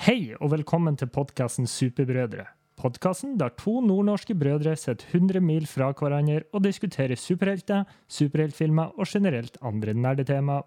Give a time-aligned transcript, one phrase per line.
[0.00, 2.46] Hei og velkommen til podkasten Superbrødre.
[2.80, 9.06] Podkasten der to nordnorske brødre sitter 100 mil fra hverandre og diskuterer superhelter, superheltfilmer og
[9.06, 10.62] generelt andre nerdetema.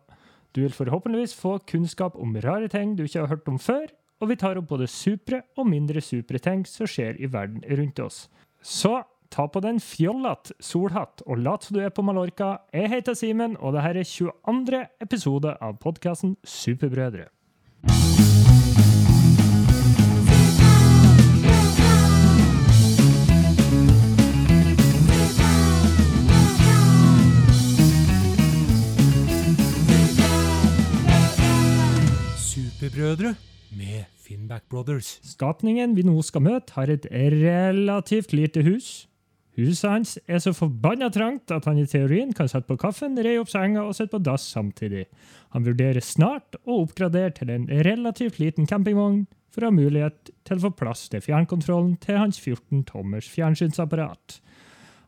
[0.55, 3.89] Du vil forhåpentligvis få kunnskap om rare ting du ikke har hørt om før,
[4.21, 7.99] og vi tar opp både supre og mindre supre ting som skjer i verden rundt
[7.99, 8.27] oss.
[8.61, 9.01] Så
[9.33, 12.59] ta på den fjollete solhatt og lat som du er på Mallorca.
[12.71, 14.85] Jeg heter Simen, og dette er 22.
[15.01, 17.34] episode av podkasten Superbrødre.
[32.85, 33.31] Superbrødre
[33.73, 35.19] med Finnback Brothers.
[35.25, 39.07] Skapningen vi nå skal møte, har et relativt lite hus.
[39.57, 43.39] Huset hans er så forbanna trangt at han i teorien kan sette på kaffen, re
[43.41, 45.07] opp senga og sitte på dass samtidig.
[45.55, 50.59] Han vurderer snart å oppgradere til en relativt liten campingvogn for å ha mulighet til
[50.59, 54.41] å få plass til fjernkontrollen til hans 14 tommers fjernsynsapparat.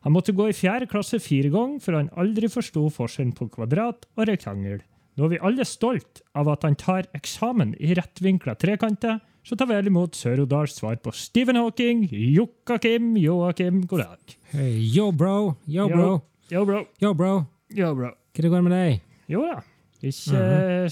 [0.02, 4.10] Han måtte gå i fjerde klasse fire ganger for han aldri forsto forskjellen på kvadrat
[4.16, 4.82] og rektangel.
[5.18, 9.66] Nå er vi alle stolt av at han tar eksamen i rettvinkla trekanter, så tar
[9.70, 14.36] vel imot Sør-Odals svar på Stephen Hawking, Joakim, Joakim, god dag.
[14.52, 15.56] Hey, yo, bro.
[15.66, 16.12] Yo, bro.
[16.52, 16.84] Yo, bro.
[17.02, 17.32] Yo, bro.
[17.74, 18.12] Yo, bro.
[18.36, 19.00] Hva det går med deg?
[19.28, 19.58] Jo da,
[19.98, 20.14] ikke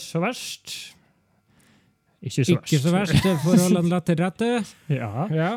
[0.02, 0.74] så verst.
[2.26, 2.66] Ikke så verst.
[2.72, 3.26] Ikke så verst.
[3.44, 4.50] Forholdene la til rette.
[4.98, 5.28] Ja.
[5.30, 5.50] Ja.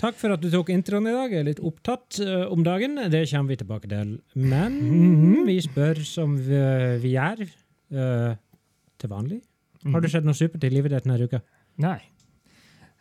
[0.00, 1.32] Takk for at du tok introen i dag.
[1.34, 2.96] Jeg er litt opptatt uh, om dagen.
[3.12, 4.16] Det kommer vi tilbake til.
[4.38, 5.44] Men Mhm.
[5.50, 6.60] vi spør som vi,
[7.02, 7.44] vi gjør
[7.92, 8.36] eh,
[8.98, 9.40] til vanlig.
[9.88, 11.42] Har det skjedd noe supert i livet ditt denne uka?
[11.84, 11.98] Nei.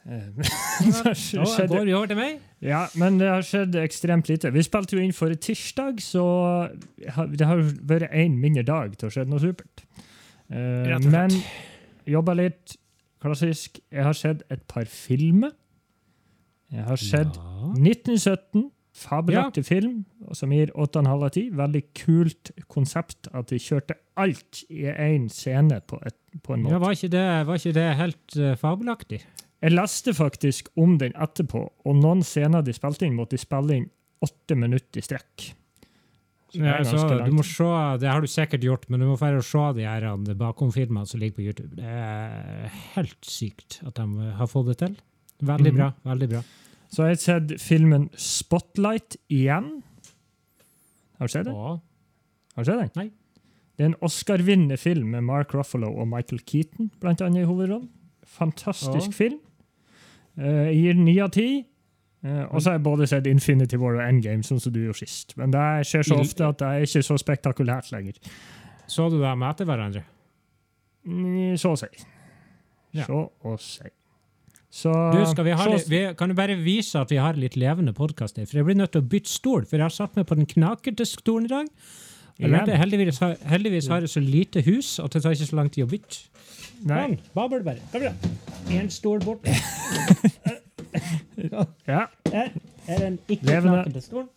[0.07, 2.37] Eh, det går vi over til meg.
[2.63, 4.53] Ja, men det har skjedd ekstremt lite.
[4.55, 6.23] Vi spilte jo inn forrige tirsdag, så
[7.33, 9.83] det har vært én mindre dag til å skje noe supert.
[10.47, 11.09] Slett.
[11.11, 11.35] men
[12.07, 12.77] jobba litt.
[13.19, 13.81] Klassisk.
[13.91, 15.51] Jeg har sett et par filmer.
[16.71, 17.73] Jeg har sett Ja.
[17.75, 18.69] 1917.
[18.97, 21.51] Fabelaktig film som gir 8,5 av 10.
[21.59, 26.73] Veldig kult konsept at de kjørte alt i én scene på, et, på en måte.
[26.73, 29.21] Ja, var, ikke det, var ikke det helt uh, fabelaktig?
[29.61, 33.77] Jeg leste faktisk om den etterpå, og noen scener de spilte inn, måtte de spille
[33.79, 33.87] inn
[34.25, 35.47] åtte minutter i strekk.
[36.57, 37.65] Ja, så du må se,
[38.01, 41.19] det har du sikkert gjort, men du må bare se de her eh, bakomfilmene som
[41.21, 41.75] ligger på YouTube.
[41.77, 44.95] Det er helt sykt at de har fått det til.
[45.45, 45.77] Veldig Mhm.
[45.81, 45.89] bra.
[46.07, 46.41] veldig bra.
[46.89, 49.83] Så har jeg sett filmen Spotlight igjen.
[51.19, 51.55] Har du sett den?
[51.55, 51.77] Ja.
[52.55, 52.91] Har du sett den?
[52.95, 53.09] Nei.
[53.77, 57.89] Det er en Oscar-vinnende film med Mark Ruffalo og Michael Keaton blant annet i hovedrollen.
[58.37, 59.17] Fantastisk Ja.
[59.19, 59.39] film.
[60.37, 61.65] Uh, jeg gir ni av ti.
[62.25, 65.03] Uh, og så har jeg både sett Infinity War og Endgame, sånn som du gjorde
[65.03, 65.35] sist.
[65.37, 68.17] Men det skjer så ofte at det er ikke så spektakulært lenger.
[68.87, 70.03] så du dem etter hverandre?
[71.05, 71.87] Mm, Så å si.
[72.93, 73.05] Ja.
[73.05, 73.89] Så å si.
[74.69, 77.93] Så Du, vi så- litt, vi, kan du bare vise at vi har litt levende
[77.93, 78.35] podkast?
[78.35, 80.45] For jeg blir nødt til å bytte stol, for jeg har satt meg på den
[80.45, 81.67] knakete stolen i dag.
[82.39, 85.69] Lærte, heldigvis, har- heldigvis har jeg så lite hus at det tar ikke så lang
[85.71, 86.27] tid å bytte.
[86.85, 87.07] Nei.
[87.07, 87.79] Men, babel bare.
[87.91, 88.15] Kom igjen.
[88.69, 89.39] En stol bort.
[91.87, 92.05] Ja.
[92.31, 92.49] Her
[92.87, 94.29] er den ikke-knakete stolen.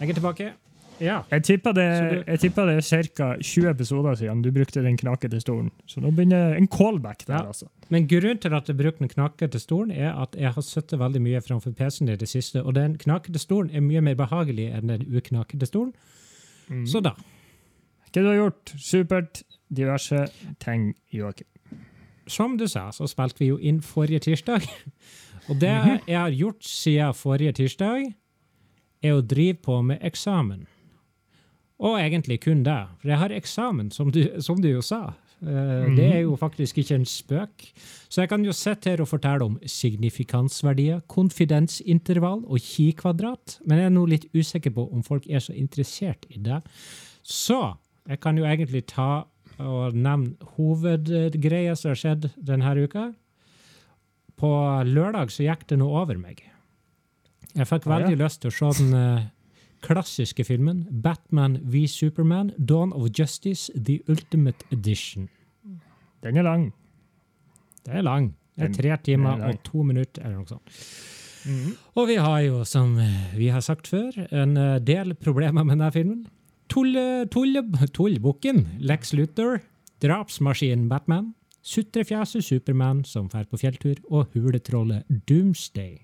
[0.00, 0.52] Jeg er tilbake.
[1.02, 1.22] Ja.
[1.32, 3.28] Jeg tipper det, du- jeg tipper det er ca.
[3.42, 5.70] 20 episoder siden du brukte den knakete stolen.
[5.86, 7.66] Så nå begynner en callback der, altså.
[7.90, 11.20] Men grunnen til at jeg bruker den knakete stolen, er at jeg har sittet veldig
[11.22, 14.86] mye framfor PC-en i det siste, og den knakete stolen er mye mer behagelig enn
[14.88, 15.92] den uknakete stolen.
[16.70, 16.86] Mm.
[16.86, 17.10] Så da.
[18.12, 18.72] Hva du har gjort?
[18.78, 19.42] Supert.
[19.72, 20.26] Diverse
[20.60, 21.46] ting, Joakim.
[22.28, 24.62] Som du sa, så spilte vi jo inn forrige tirsdag.
[25.48, 26.00] Og det Mhm.
[26.06, 28.14] jeg har gjort siden forrige tirsdag,
[29.02, 30.66] er å drive på med eksamen.
[31.80, 32.86] Og egentlig kun det.
[33.00, 35.14] For jeg har eksamen, som du, som du jo sa.
[35.42, 35.48] Eh,
[35.88, 35.96] Mhm.
[35.96, 37.72] Det er jo faktisk ikke en spøk.
[38.08, 43.86] Så jeg kan jo sitte her og fortelle om signifikansverdier, konfidensintervall og ki-kvadrat, men jeg
[43.86, 46.62] er nå litt usikker på om folk er så interessert i det.
[47.24, 47.76] Så
[48.08, 49.24] jeg kan jo egentlig ta
[49.58, 53.12] og nevne hovedgreia som har skjedd denne uka.
[54.38, 54.48] På
[54.84, 56.42] lørdag så gikk det noe over meg.
[57.54, 58.06] Jeg fikk Ah, ja.
[58.06, 59.22] veldig lyst til å se den eh,
[59.82, 65.28] klassiske filmen Batman v Superman, Dawn of Justice, The Ultimate Edition.
[66.22, 66.70] Den er lang.
[67.86, 68.32] Det er lang.
[68.56, 70.76] Det er tre timer er og to minutter, eller noe sånt.
[71.98, 72.94] Og vi har jo, som
[73.34, 76.20] vi har sagt før, en eh, del problemer med denne filmen.
[76.70, 79.58] Tulle, tulle, tullbukken Lex Luthor,
[80.04, 81.32] drapsmaskinen Batman,
[81.62, 85.98] sutrefjeset Superman som drar på fjelltur, og huletrollet Doomsday.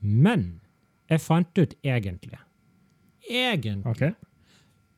[0.00, 0.60] Men
[1.10, 2.38] jeg fant ut egentlig
[3.30, 4.12] Egentlig okay.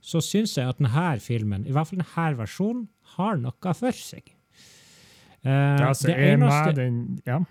[0.00, 4.32] så syns jeg at denne filmen, i hvert fall denne versjonen, har noe for seg.
[5.44, 7.42] Uh, Ja, altså, det eneste med den Ja.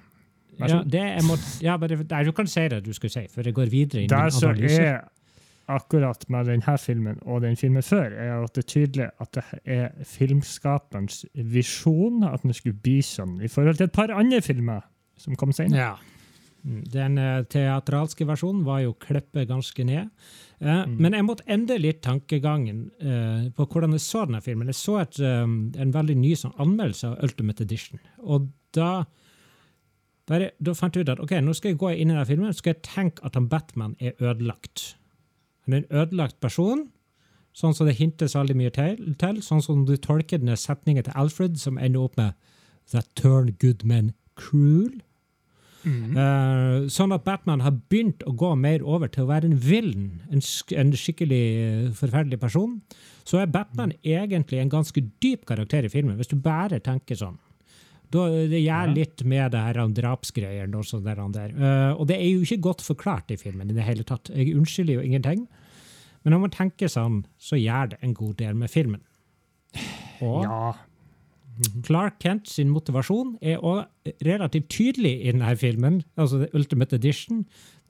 [0.59, 3.41] Ja, det er må, ja, bare, nei, Du kan si det du skulle si, for
[3.41, 5.01] jeg går videre inn i Det som er
[5.71, 9.43] akkurat med denne filmen og den filmen før, er at det er tydelig at det
[9.65, 14.83] er filmskaperens visjon at den skulle bli sånn, i forhold til et par andre filmer
[15.17, 15.79] som kom senere.
[15.79, 16.12] Ja.
[16.63, 20.09] Mm, Den eh, teatralske versjonen var jo klippet ganske ned.
[20.59, 20.95] Eh, Mm.
[21.01, 24.69] Men jeg måtte endre litt tankegangen eh, på hvordan jeg så denne filmen.
[24.71, 27.99] Jeg så et, en veldig ny sånn, anmeldelse av Ultimate Edition.
[28.23, 29.03] Og da,
[30.29, 32.55] bare, da fant jeg ut at ok, nå skal jeg gå inn i denne filmen
[32.55, 34.95] skal jeg tenke at han Batman er ødelagt.
[35.65, 36.87] Han er en ødelagt person,
[37.53, 41.13] sånn som det hintes veldig mye til, til sånn som du tolker denne setningen til
[41.19, 42.33] Alfred, som ender opp med
[42.91, 45.01] That turn good men cruel.
[45.83, 46.15] Mm.
[46.17, 50.21] Eh, sånn at Batman har begynt å gå mer over til å være en villen,
[50.31, 52.77] en, sk en skikkelig eh, forferdelig person.
[53.27, 57.37] Så er Batman egentlig en ganske dyp karakter i filmen, hvis du bare tenker sånn.
[58.13, 58.93] Da, det gjør Ja.
[58.93, 60.67] litt med det her om drapsgreier.
[60.75, 61.03] Og, sånn
[61.33, 61.49] der.
[61.49, 63.69] Eh, og det er jo ikke godt forklart i filmen.
[63.71, 64.29] i det hele tatt.
[64.29, 65.47] Jeg unnskylder jo ingenting.
[66.23, 69.01] Men når man tenker sånn, så gjør det en god del med filmen.
[70.21, 70.73] Og Ja.
[71.85, 77.43] Clark Kent sin motivasjon er også relativt tydelig i denne filmen, altså The Ultimate Edition.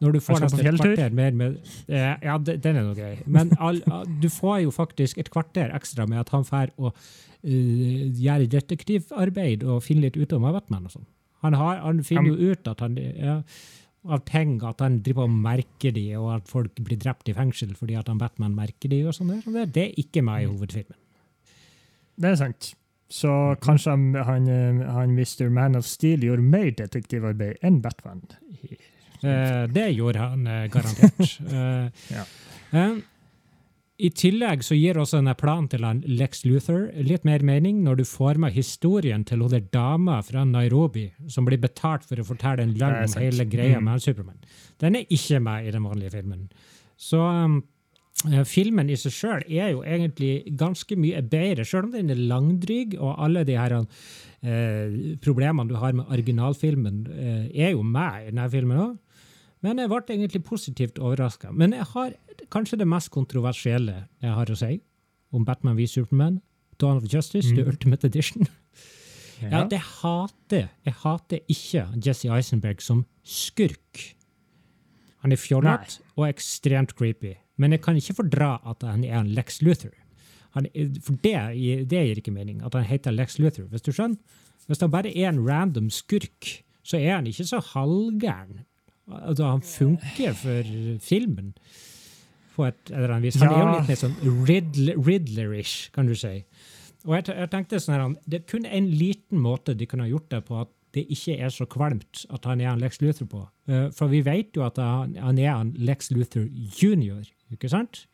[0.04, 3.14] Når du får nesten et kvarter mer med eh, Ja, den er nå grei.
[3.26, 3.80] Men all,
[4.22, 9.64] du får jo faktisk et kvarter ekstra med at han får å uh, gjøre detektivarbeid
[9.64, 11.08] og finne litt ut om Batman og sånn.
[11.46, 13.40] Han, han finner jo ut at han ja,
[14.04, 17.74] av ting at han driver og merker de, og at folk blir drept i fengsel
[17.80, 19.04] fordi at han Batman merker de.
[19.08, 19.32] og sånn
[19.72, 21.00] det er ikke meg i hovedfilmen.
[22.20, 22.74] Det er sant.
[23.14, 23.30] Så
[23.62, 24.50] kanskje han,
[24.90, 25.50] han, Mr.
[25.54, 28.24] Man of Steel gjorde mer detektivarbeid enn Batman.
[29.24, 31.40] Eh, det gjorde han eh, garantert.
[31.54, 32.24] Eh, Ja.
[32.74, 32.96] eh,
[34.04, 38.02] I tillegg så gir også denne planen til han Lex Luthor litt mer mening når
[38.02, 42.26] du får med historien til hun der dama fra Nairobi som blir betalt for å
[42.28, 43.86] fortelle en løgn om hele greia Mm.
[43.92, 44.42] med Supermann.
[44.42, 44.80] Superman.
[44.82, 46.50] Den er ikke med i den vanlige filmen.
[46.98, 47.62] Så um,
[48.48, 52.96] filmen i seg sjøl er jo egentlig ganske mye bedre, sjøl om den er langdryg,
[53.00, 58.32] og alle de her eh, problemene du har med originalfilmen, eh, er jo med i
[58.32, 58.98] denne filmen òg.
[59.64, 61.52] Men jeg ble egentlig positivt overraska.
[61.52, 62.16] Men jeg har
[62.52, 64.82] kanskje det mest kontroversielle jeg har å si
[65.34, 66.42] om Batman v Superman,
[66.80, 67.70] Dawn of Justice, The Mm.
[67.70, 68.48] Ultimate Edition.
[69.44, 74.14] Ja, det hater Jeg hater ikke Jesse Eisenberg som skurk.
[75.24, 79.32] Han er fjollete og ekstremt creepy, men jeg kan ikke fordra at han er en
[79.34, 79.96] Lex Luthor.
[80.54, 80.68] Han,
[81.02, 81.38] for det,
[81.90, 83.70] det gir ikke mening, at han heter Lex Luthor.
[83.72, 84.20] Hvis du skjønner?
[84.68, 86.52] Hvis han bare er en random skurk,
[86.84, 88.62] så er han ikke så halvgæren.
[89.08, 90.70] Altså, han funker for
[91.04, 91.54] filmen
[92.56, 93.40] på et eller annet vis.
[93.42, 96.38] Han er jo litt mer sånn Riddler, Riddlerish, kan du si.
[97.04, 100.12] Og jeg, jeg tenkte sånn her, Det er kun en liten måte de kunne ha
[100.12, 103.28] gjort det på at det ikke er så kvalmt at han er en Lex Luthor
[103.32, 103.42] på.
[103.68, 106.46] Eh, for vi vet jo at han, han er en Lex Luthor
[106.78, 107.26] junior,
[107.58, 108.06] ikke sant?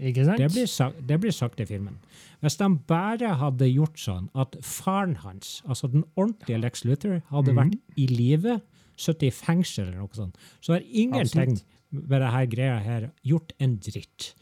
[0.00, 0.40] Ikke sant?
[0.42, 2.00] Det blir, sagt, det blir sagt i filmen.
[2.42, 7.54] Hvis de bare hadde gjort sånn at faren hans, altså den ordentlige Lex Luthor, hadde
[7.54, 7.60] mm.
[7.60, 8.58] vært i live,
[8.98, 12.10] sittet i fengsel eller noe sånt, så har ingenting Absolutt.
[12.10, 14.32] dette greia her gjort en dritt.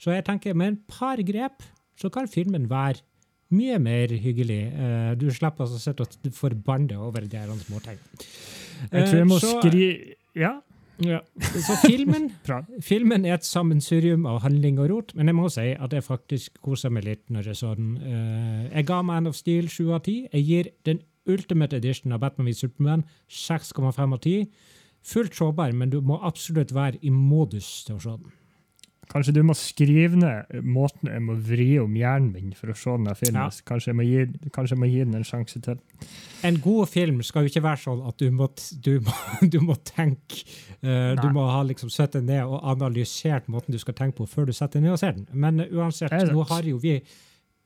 [0.00, 1.66] Så jeg tenker med et par grep
[2.00, 3.02] så kan filmen være
[3.52, 4.62] mye mer hyggelig.
[4.70, 8.26] Eh, du slipper å sitte og forbanne over de småtingene.
[8.88, 9.50] Jeg tror jeg må skrive...
[9.50, 9.86] så- skri...
[10.38, 10.60] Ja,
[11.06, 11.20] Ja.
[11.40, 12.30] Så filmen.
[12.90, 16.60] Filmen er et sammensurium av handling og rot, men jeg må si at jeg faktisk
[16.64, 17.94] koser meg litt når jeg så den.
[18.02, 20.28] Uh, jeg ga Man of Steel 7 av 10.
[20.32, 24.50] Jeg gir den ultimate edition av Batman v Superman 6,5 av 10.
[25.10, 28.36] Fullt sårbar, men du må absolutt være i modus til å se den.
[29.10, 32.92] Kanskje du må skrive ned måten jeg må vri om hjernen min for å se
[32.94, 33.40] denne filmen.
[33.42, 33.64] Ja.
[33.66, 35.80] Kanskje, jeg må gi, kanskje jeg må gi den en sjanse til.
[36.46, 38.46] En god film skal jo ikke være sånn at du må,
[38.86, 39.16] du må,
[39.54, 40.44] du må tenke
[40.80, 44.46] Uh, Du må ha liksom sette ned og analysert måten du skal tenke på før
[44.48, 45.26] du setter deg ned og ser den.
[45.36, 46.94] Men eh, uansett, nå har jo vi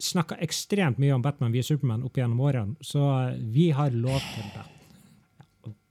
[0.02, 4.18] snakka ekstremt mye om Batman via Superman opp gjennom årene, så eh, vi har lov
[4.18, 4.64] til det.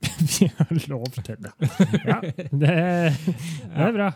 [0.33, 1.53] Vi har lov til det.
[2.03, 4.11] Ja, det det er bra.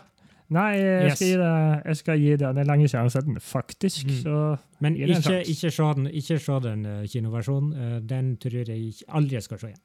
[0.50, 1.18] Nei, jeg Yes.
[1.18, 2.38] skal gi det, jeg skal gi det.
[2.56, 4.06] Det er lenge siden jeg har sett den, faktisk.
[4.06, 4.22] Mm.
[4.22, 4.36] Så
[4.80, 7.72] Men ikke, ikke se den, ikke se den uh, kinoversjonen.
[7.76, 9.82] Uh, den tror jeg ikke- aldri jeg skal se igjen.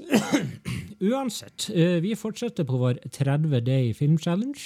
[1.12, 4.60] Uansett, eh, vi fortsetter på vår 30 Day Film Challenge.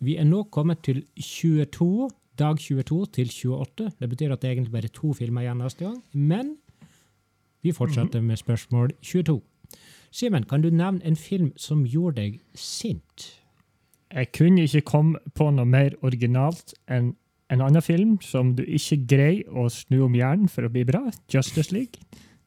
[0.00, 3.90] Vi er nå kommet til 22, dag 22 til 28.
[4.00, 6.02] Det betyr at det er egentlig bare to filmer igjen neste gang.
[6.12, 6.56] Men
[7.62, 9.40] vi fortsetter med spørsmål 22.
[10.10, 13.34] Simen, kan du nevne en film som gjorde deg sint?
[14.12, 17.14] Jeg kunne ikke komme på noe mer originalt enn
[17.48, 21.00] en annen film som du ikke greier å snu om hjernen for å bli bra.
[21.32, 21.96] Justice League.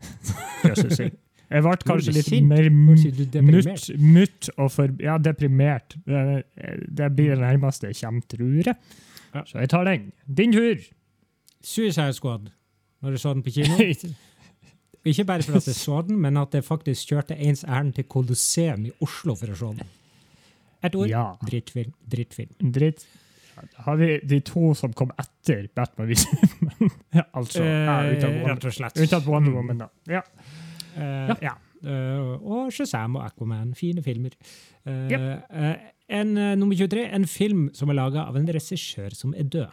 [0.67, 1.17] Justice League.
[1.51, 5.97] Jeg ble kanskje litt mer er mutt, mutt og for, ja, deprimert.
[6.05, 6.43] Det,
[6.87, 8.77] det blir det nærmeste jeg kommer, tror jeg.
[9.49, 10.11] Så jeg tar den.
[10.37, 10.85] Din tur!
[11.61, 12.47] Suicide Squad,
[13.01, 13.75] når du så den på kino.
[15.11, 18.05] Ikke bare for at jeg så den, men at jeg faktisk kjørte ens ærend til
[18.05, 19.91] Colosseum i Oslo for å se den.
[20.81, 21.09] Et ord.
[21.09, 21.25] Ja.
[21.45, 21.93] Drittfilm.
[22.11, 22.53] Drittfilm.
[22.73, 23.05] Dritt.
[23.85, 26.93] Har vi de to som kom etter Batman v Superman.
[27.37, 27.63] altså.
[27.63, 28.13] Eh,
[28.47, 29.01] rett og slett.
[29.01, 29.91] Unntatt Wonder Woman, da.
[30.09, 30.23] Ja.
[30.97, 31.57] Eh, ja.
[31.81, 33.73] Uh, og Shazam og Aquaman.
[33.77, 34.35] Fine filmer.
[34.85, 35.75] Eh, eh,
[36.09, 37.07] en, nummer 23.
[37.15, 39.69] En film som er laga av en regissør som er død.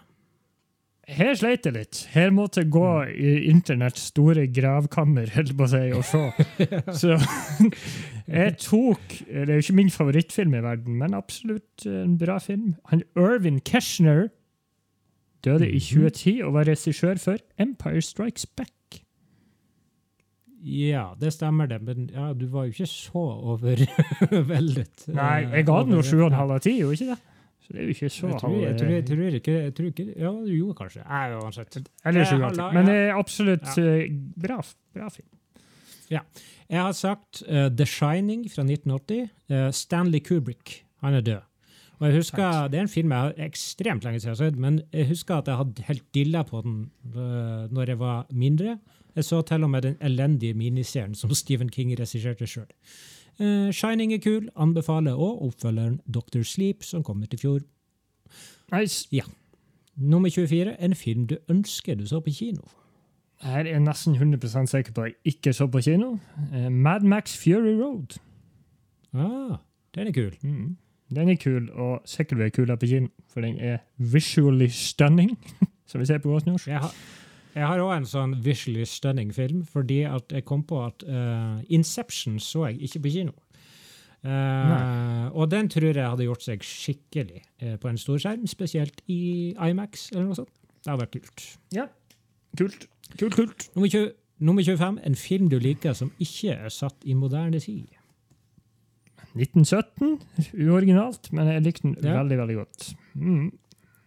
[1.08, 1.98] Her sleit jeg litt.
[2.12, 6.20] Her måtte jeg gå i internetts store gravkammer helt på å si, og se.
[7.00, 7.16] Så
[8.38, 12.74] jeg tok Det er jo ikke min favorittfilm i verden, men absolutt en bra film.
[12.92, 14.26] Han Irvin Keshner
[15.46, 18.74] døde i 2010 og var regissør for Empire Strikes Back.
[20.68, 23.22] Ja, det stemmer det, men ja, du var jo ikke så
[23.54, 25.04] overveldet.
[25.06, 27.37] eh, Nei, jeg ga den jo sju og en halv av ti, gjorde ikke det?
[27.68, 29.86] Så det er jo ikke så Jeg tror, jeg, tror, jeg, tror ikke, jeg tror
[29.92, 31.02] ikke Ja, gjorde kanskje.
[31.42, 31.74] Uansett.
[31.76, 32.14] Jeg
[32.48, 32.60] av ti.
[32.62, 33.82] har- Men det er absolutt Ja.
[33.84, 34.62] eh, bra,
[34.94, 35.28] bra film.
[36.10, 39.28] Jeg har sagt uh, The Shining fra 1980.
[39.50, 40.84] Uh, Stanley Kubrick.
[41.02, 41.40] Han er død.
[41.98, 44.58] Og jeg husker, Det er en film jeg har ekstremt lenge siden jeg har sett,
[44.58, 48.78] men jeg husker at jeg hadde helt dilla på den uh, når jeg var mindre.
[49.16, 52.68] Jeg så til og med den elendige miniserien som Stephen King regisserte sjøl.
[53.72, 57.60] Shining er kul, anbefaler og oppfølgeren Doctor Sleep, som kom ut i fjor.
[58.72, 59.08] Nice.
[59.96, 62.62] Nummer 24, en film du ønsker du så på kino.
[63.42, 66.16] Her er jeg nesten 100% sikker på at jeg ikke så på kino.
[66.54, 68.18] Eh, Mad Max Fury Road.
[69.14, 69.58] Ah,
[69.94, 70.34] den er kul.
[70.42, 70.76] Mm.
[71.14, 75.38] Den er kul, og sikkert blir kulere på kino, for den er visually stunning,
[75.86, 76.66] som vi ser på godt norsk.
[76.66, 76.94] Jeg har,
[77.58, 81.58] jeg har også en sånn visually stunning film, fordi at jeg kom på at uh,
[81.74, 83.34] Inception så jeg ikke på kino.
[84.26, 89.02] Uh, og den tror jeg hadde gjort seg skikkelig uh, på en stor skjerm, spesielt
[89.06, 90.54] i IMAX eller noe sånt.
[90.82, 91.44] Det hadde vært kult.
[91.74, 91.86] Ja.
[92.58, 92.88] Kult.
[93.18, 93.68] Kult, kult.
[93.76, 94.10] Nummer, 20,
[94.50, 97.86] nummer 25, en film du liker som ikke er satt i moderne tid.
[99.38, 100.18] 1917.
[100.66, 102.18] Uoriginalt, men jeg likte den Ja.
[102.22, 102.94] veldig, veldig godt.
[103.14, 103.50] Mm.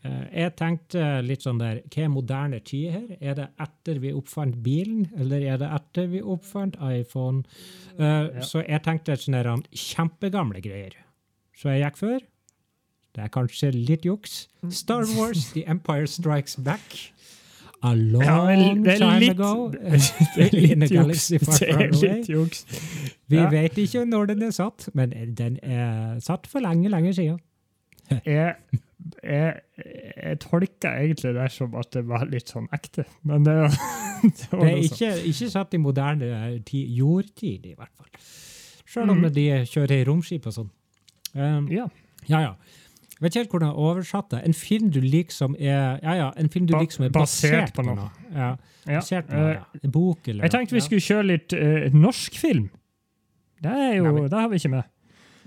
[0.04, 3.18] Eh, jeg tenkte litt sånn der, hva er moderne tid her?
[3.22, 7.44] Er det etter vi oppfant bilen, eller er det etter vi oppfant iPhone?
[8.00, 10.96] Eh, Så jeg tenkte sånne kjempegamle greier.
[11.54, 12.20] Så jeg gikk før.
[13.14, 14.48] Det er kanskje litt juks.
[14.70, 17.12] Star Wars, The Empire Strikes Back.
[17.84, 19.70] A long Ja, det time litt- ago.
[19.72, 21.28] Det er litt juks.
[21.60, 22.66] Det er litt juks.
[23.28, 23.50] Vi Ja.
[23.50, 27.40] vet ikke når den er satt, men den er satt for lenge, lenge siden.
[28.26, 28.56] Jeg,
[29.24, 29.62] jeg,
[30.16, 33.56] jeg tolker egentlig det som at det var litt sånn ekte, men det,
[34.24, 36.30] det var Det er noe ikke, ikke satt i moderne
[36.68, 38.12] tid, jordtid, i hvert fall.
[38.92, 39.32] Selv om mm.
[39.34, 40.72] de kjører i romskip og sånn.
[41.34, 41.88] Um, Ja.
[42.28, 42.54] ja, ja.
[43.22, 44.46] Vet ikke helt hvordan jeg oversatte det.
[44.50, 47.52] En film du liker som er ja, ja, en film du liker som er basert
[47.54, 48.08] basert, på på noe.
[48.08, 48.30] noe.
[48.34, 48.48] Ja,
[48.98, 49.82] basert på noe, eh, ja.
[49.86, 52.72] En bok eller Jeg tenkte vi skulle kjøre litt uh, norsk film.
[53.62, 54.90] Det er jo, Nei, men- det har vi ikke med.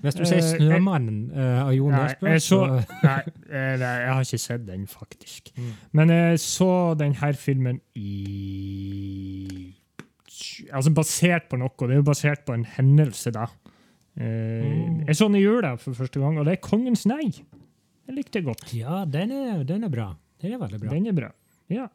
[0.02, 2.58] Hvis du sier eh, 'Snømannen' eh, av Jon Nesbø, så
[3.06, 5.52] Nei, eh, nei, jeg har ikke sett den, faktisk.
[5.56, 5.70] Mm.
[5.92, 9.72] Men jeg så denne filmen i
[10.74, 11.70] Altså basert på noe.
[11.78, 13.46] Det er jo basert på en hendelse, da.
[14.18, 15.04] Mm.
[15.06, 17.44] Jeg så den i jula for første gang, og det er 'Kongens nei'.
[18.04, 18.74] Jeg likte det godt.
[18.76, 20.10] Ja, den er, den er bra.
[20.42, 20.90] Den er veldig bra.
[20.90, 21.30] Den er bra.
[21.72, 21.86] Ja.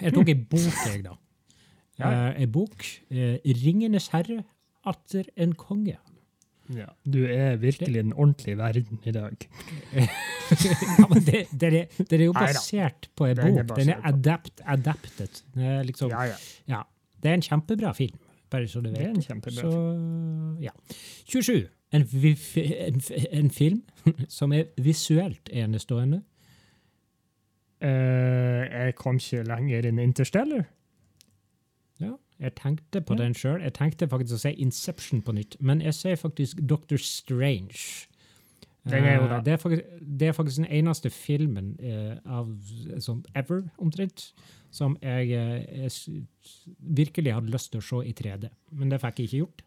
[0.00, 1.14] Jeg tok ei bok, jeg, da.
[1.98, 2.28] Ja, ja.
[2.30, 2.84] Eh, Ei bok.
[3.10, 4.42] eh, 'Ringenes herre
[4.84, 5.98] atter en konge'.
[6.72, 6.86] Ja.
[7.04, 9.36] Du er virkelig den ordentlige verden i dag.
[9.96, 13.76] ja, men det, det, er, det er jo basert på en bok.
[13.76, 15.42] Den er adapt, adapted.
[15.54, 16.22] Det er, liksom, Ja,
[16.68, 16.82] ja.
[17.22, 18.18] det er en kjempebra film,
[18.50, 20.62] bare så du Det er en kjempebra Så, film.
[20.62, 20.70] ja.
[21.24, 21.66] 27.
[21.94, 22.06] En,
[22.56, 23.02] en,
[23.32, 23.82] en film
[24.38, 26.22] som er visuelt enestående.
[27.84, 30.64] Uh, jeg kom ikke lenger enn Interstellar.
[32.44, 33.22] Jeg tenkte på Ja.
[33.24, 33.62] den sjøl.
[33.64, 38.06] Jeg tenkte faktisk å si Inception på nytt, men jeg sier faktisk Doctor Strange.
[38.84, 39.82] Den er Eh, det, er faktisk,
[40.18, 42.50] det er faktisk den eneste filmen eh, av
[43.00, 44.26] sånn ever, omtrent,
[44.70, 46.26] som jeg, eh, jeg
[46.78, 48.50] virkelig hadde lyst til å se i 3D.
[48.72, 49.62] Men det fikk jeg ikke gjort.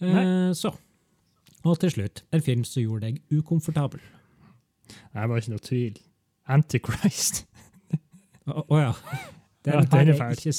[0.00, 0.72] Eh, så.
[1.64, 4.00] Og til slutt, en film som gjorde deg ukomfortabel.
[4.88, 5.98] Det var ikke noe tvil.
[6.48, 7.44] Antichrist.
[8.48, 8.94] Å å ja.
[9.64, 10.52] Den, Ja, den har ikke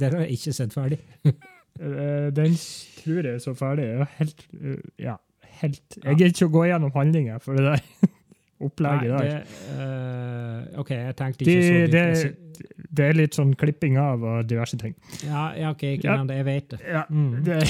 [0.00, 0.98] den har jeg ikke sett ferdig.
[1.78, 3.84] Eh, den tror jeg er så ferdig.
[3.86, 5.12] Jeg er helt, eh, ja,
[5.60, 5.98] helt.
[6.02, 7.84] Jeg gidder ikke å gå gjennom handlinger for det der.
[8.66, 9.44] opplegget Nei, der.
[9.78, 12.88] eh, OK, jeg tenkte De, ikke så det, dypt.
[12.98, 14.96] det er litt sånn klipping av og diverse ting.
[15.22, 16.40] Ja, ja, OK, ikke nevn det.
[16.40, 16.80] Jeg vet det.
[16.96, 17.44] Ja, Mm.
[17.46, 17.60] det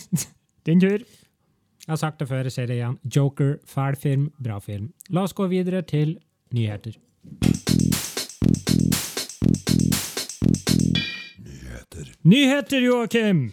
[0.66, 0.98] Din tur.
[1.06, 2.98] Jeg har sagt det før, jeg sier det igjen.
[3.06, 4.90] Joker, fæl film, bra film.
[5.14, 6.16] La oss gå videre til
[6.58, 6.98] nyheter.
[12.24, 13.52] Nyheter, Joakim!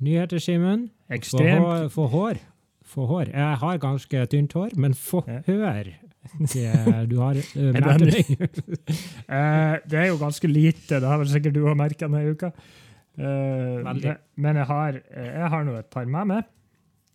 [0.00, 0.90] Nyheter, Simen.
[1.10, 1.92] Ekstremt.
[1.92, 2.38] få hår.
[2.86, 3.30] Få hår.
[3.32, 5.40] Jeg har ganske tynt hår, men få Ja.
[5.46, 5.92] hør.
[6.40, 8.48] Det, du har uh, Er merket meg.
[9.36, 12.50] Eh, det er jo ganske lite, det har vel sikkert du òg merka denne uka.
[13.18, 16.44] Uh, men- men jeg har, eh, jeg har nå et par med meg.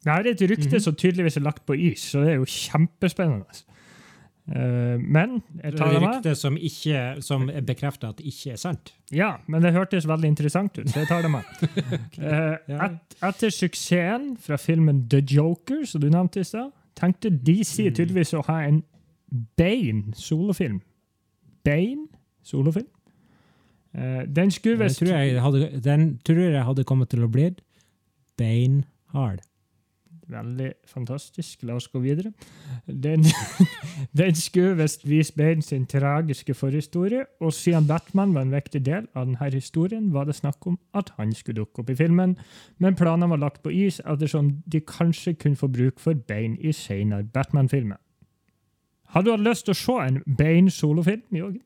[0.03, 0.79] Det har er et rykte Mhm.
[0.81, 3.63] som tydeligvis er lagt på is, så det er jo kjempespennende.
[4.49, 6.15] Eh, men jeg tar det med.
[6.15, 8.93] Rykte som, ikke, som bekrefter at det ikke er sant.
[9.13, 11.43] Ja, men det hørtes veldig interessant ut, så jeg tar det med.
[11.99, 12.55] okay.
[12.67, 17.93] Et, etter suksessen fra filmen The Joker, som du nevnte i stad, tenkte DC Mm.
[17.95, 18.81] tydeligvis å ha en
[19.57, 20.81] Bane solofilm.
[21.63, 22.07] Bane
[22.43, 22.87] solofilm?
[23.93, 24.99] Eh, den skulle visst
[25.83, 27.49] den tror jeg hadde kommet til å bli
[28.37, 29.41] beinhard.
[30.31, 31.63] Veldig fantastisk.
[31.67, 32.31] La oss gå videre.
[32.87, 33.25] Den,
[34.19, 39.09] den skulle visst vise Bane sin tragiske forhistorie, og siden Batman var en viktig del
[39.13, 42.37] av denne historien, var det snakk om at han skulle dukke opp i filmen,
[42.79, 46.71] men planene var lagt på is ettersom de kanskje kunne få bruk for Bane i
[46.71, 47.99] senere Batman-filmer.
[49.11, 51.27] Har du hatt lyst til å se en Bane-solofilm?
[51.35, 51.63] Jørgen?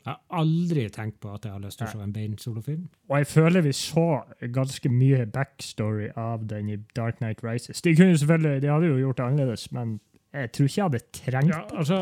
[0.00, 2.86] Jeg har aldri tenkt på at jeg har lyst til å se en Bane-solofilm.
[3.10, 4.06] Og jeg føler vi så
[4.54, 7.82] ganske mye backstory av den i Dark Knight Rises.
[7.84, 9.98] De kunne selvfølgelig, de hadde jo gjort det annerledes, men
[10.32, 11.98] jeg tror ikke jeg hadde trengt Ja, altså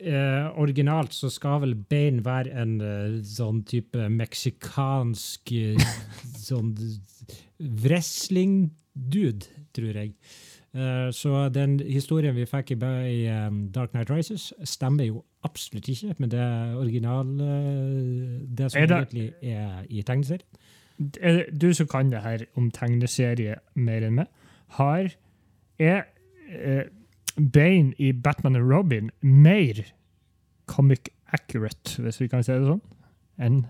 [0.00, 5.92] eh, Originalt så skal vel Bane være en eh, sånn type meksikansk eh,
[6.48, 6.72] sånn
[7.84, 10.16] wrestling-dude, tror jeg.
[10.74, 15.88] Eh, så den historien vi fikk i, i um, Dark Knight Rises, stemmer jo absolutt
[15.88, 16.44] ikke med det
[16.80, 20.48] original eh, Det som Er det- egentlig er i tegneserien.
[21.20, 24.26] Er Du som kan det her om tegneserie mer enn meg,
[24.78, 25.10] har
[25.78, 26.04] er
[26.48, 26.84] eh,
[27.52, 29.82] Bane i Batman og Robin mer
[30.66, 32.80] comic accurate, hvis vi kan si det sånn,
[33.38, 33.64] enn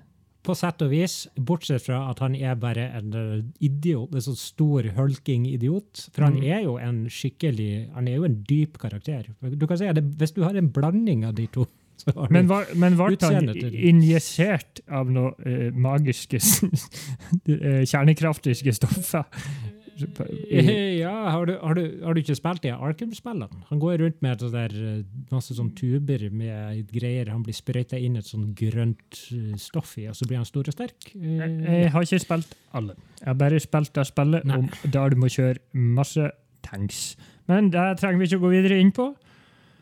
[0.44, 4.36] På sett og vis, bortsett fra at han er bare en eh, idiot, en sånn
[4.36, 6.08] stor hulking idiot.
[6.12, 6.44] For han Mm.
[6.44, 9.30] er jo en skikkelig Han er jo en dyp karakter.
[9.56, 11.64] Du kan si at det, Hvis du har en blanding av de to
[11.96, 16.36] så har Men, var, men ble han injisert av noen uh, magiske
[17.48, 19.24] eh, kjernekraftiske stoffer?
[19.98, 23.48] Ja, har du, har, du, har du ikke spilt de Arkham-spillene?
[23.70, 25.02] Han går rundt med et der, eh,
[25.32, 27.30] masse sånn tuber med greier.
[27.32, 30.66] Han blir sprøyta inn et sånn grønt eh, stoff i, og så blir han stor
[30.70, 31.10] og sterk.
[31.14, 32.96] Jeg, Jeg har ikke spilt alle.
[33.20, 34.58] Jeg har bare spilt det spillet Nei.
[34.62, 36.30] om der du må kjøre masse
[36.64, 37.04] tanks.
[37.50, 39.12] Men det trenger vi ikke å gå videre inn på.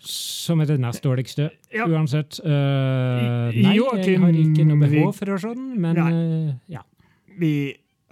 [0.03, 1.85] Som er det nest dårligste, Ja.
[1.87, 2.41] uansett.
[2.43, 6.83] Uh, nei, jeg har ikke noe behov for å se den, men uh, ja.
[7.39, 7.53] Vi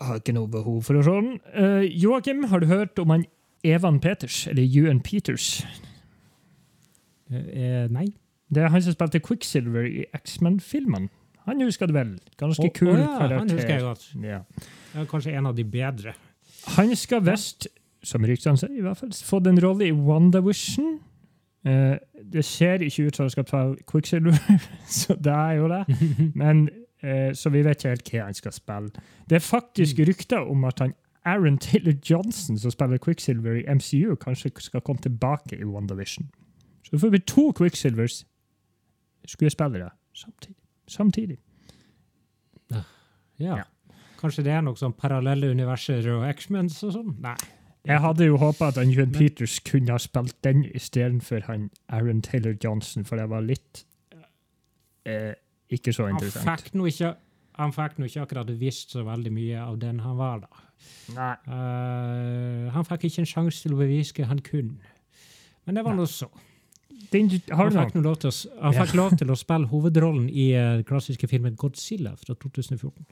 [0.01, 1.37] har ikke noe behov for å se den.
[1.53, 3.27] Uh, Joakim, har du hørt om han
[3.67, 5.61] Evan Peters, eller Ewan Peters?
[7.31, 8.09] Uh, nei.
[8.51, 11.11] Det er han som spilte Quicksilver i X-Men-filmen.
[11.47, 12.17] Han husker det vel.
[12.41, 13.39] Ganske oh, kul å ja, karakter.
[13.39, 14.09] Han husker jeg godt.
[14.25, 14.41] Ja.
[14.95, 16.17] Ja, kanskje en av de bedre.
[16.77, 17.69] Han skal visst,
[18.05, 20.99] som ryktene sier, i hvert fall, fått en rolle i WandaVision.
[21.67, 21.97] Uh,
[22.33, 24.37] det ser ikke ut som han skal ta Quicksilver,
[25.01, 25.83] så det er jo det.
[26.41, 26.69] Men,
[27.35, 28.91] så vi vet ikke helt hva han skal spille.
[29.29, 30.05] Det er faktisk Mm.
[30.09, 35.01] rykter om at han Aaron Taylor Johnson, som spiller Quicksilver i MCU, kanskje skal komme
[35.01, 36.31] tilbake i WandaVision.
[36.83, 38.25] Så det får bli to Quicksilvers
[39.27, 40.57] skuespillere samtidig.
[40.89, 41.39] samtidig.
[42.71, 43.57] Ja.
[43.57, 43.63] Ja.
[44.21, 47.15] Kanskje det er noe sånn parallelle universer og X-Mens og sånn?
[47.21, 47.37] Nei.
[47.89, 52.21] Jeg hadde jo håpa at han Men- Peters kunne ha spilt den istedenfor han Aaron
[52.23, 53.85] Taylor Johnson, for det var litt
[55.07, 55.33] eh,
[55.71, 56.61] ikke så Han interessant.
[56.65, 57.15] fikk nå ikke,
[57.61, 60.67] han fikk nå ikke akkurat visst så veldig mye av den han var, da.
[61.15, 61.35] Nei.
[61.47, 64.79] Uh, han fikk ikke en sjanse til å bevise hva han kunne.
[65.67, 66.29] Men det var nå så.
[67.11, 68.99] Den, har Han fikk, lov til å, han fikk Ja.
[69.01, 73.07] lov til å spille hovedrollen i eh, den klassiske filmen Godzilla fra 2014.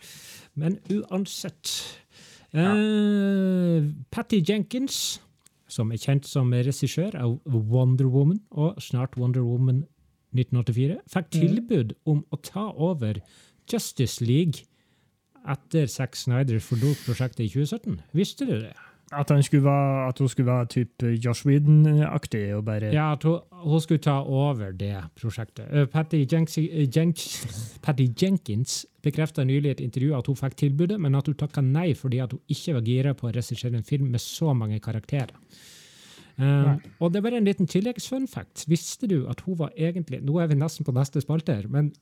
[0.61, 1.73] Men uansett
[2.53, 5.21] eh, Patty Jenkins,
[5.69, 9.83] som er kjent som regissør av Wonder Woman og snart Wonder Woman
[10.35, 11.41] 1984, fikk Mhm.
[11.41, 13.15] tilbud om å ta over
[13.71, 14.65] Justice League
[15.49, 18.01] etter Zack Snyder forlot prosjektet i 2017.
[18.15, 18.75] Visste du det?
[19.11, 23.23] At, han skulle være, at hun skulle være type Josh Whedon-aktig og bare Ja, at
[23.25, 25.65] hun, hun skulle ta over det prosjektet.
[25.73, 30.57] Uh, Patty, Jenks, uh, Jenks, Patty Jenkins bekrefta nylig i et intervju at hun fikk
[30.61, 33.83] tilbudet, men at hun takka nei fordi hun ikke var gira på å regissere en
[33.83, 35.33] film med så mange karakterer.
[36.39, 38.65] Eh, og det bare en liten tilleggsfun fact.
[38.71, 41.93] Visste du at hun var egentlig Nå er vi nesten på neste spalte her, men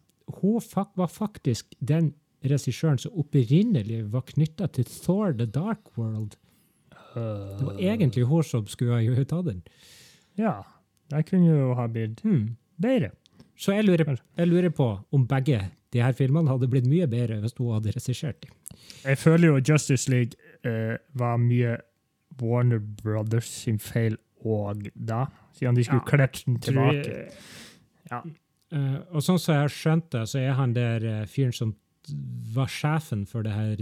[0.42, 0.60] hun
[0.96, 2.12] var faktisk den
[2.44, 6.36] regissøren som opprinnelig var knytta til Thor The Dark World.
[7.16, 9.62] Det var egentlig hun som skulle ha tatt den.
[10.36, 10.58] Ja,
[11.10, 12.56] det kunne jo ha blitt Hmm.
[12.80, 13.10] bedre.
[13.56, 17.40] Så jeg lurer, jeg lurer på om begge de her filmene hadde blitt mye bedre
[17.40, 18.50] hvis hun hadde regissert dem.
[19.04, 20.34] Jeg føler jo Justice League
[20.66, 21.78] uh, var mye
[22.42, 27.16] Warner Brothers sin feil òg da, siden de skulle Ja, kleppe den tilbake.
[28.10, 28.22] Ja.
[28.74, 31.76] Uh, og sånn som jeg har skjønt det, så er han der uh, fyren som
[32.54, 33.80] var sjefen for det her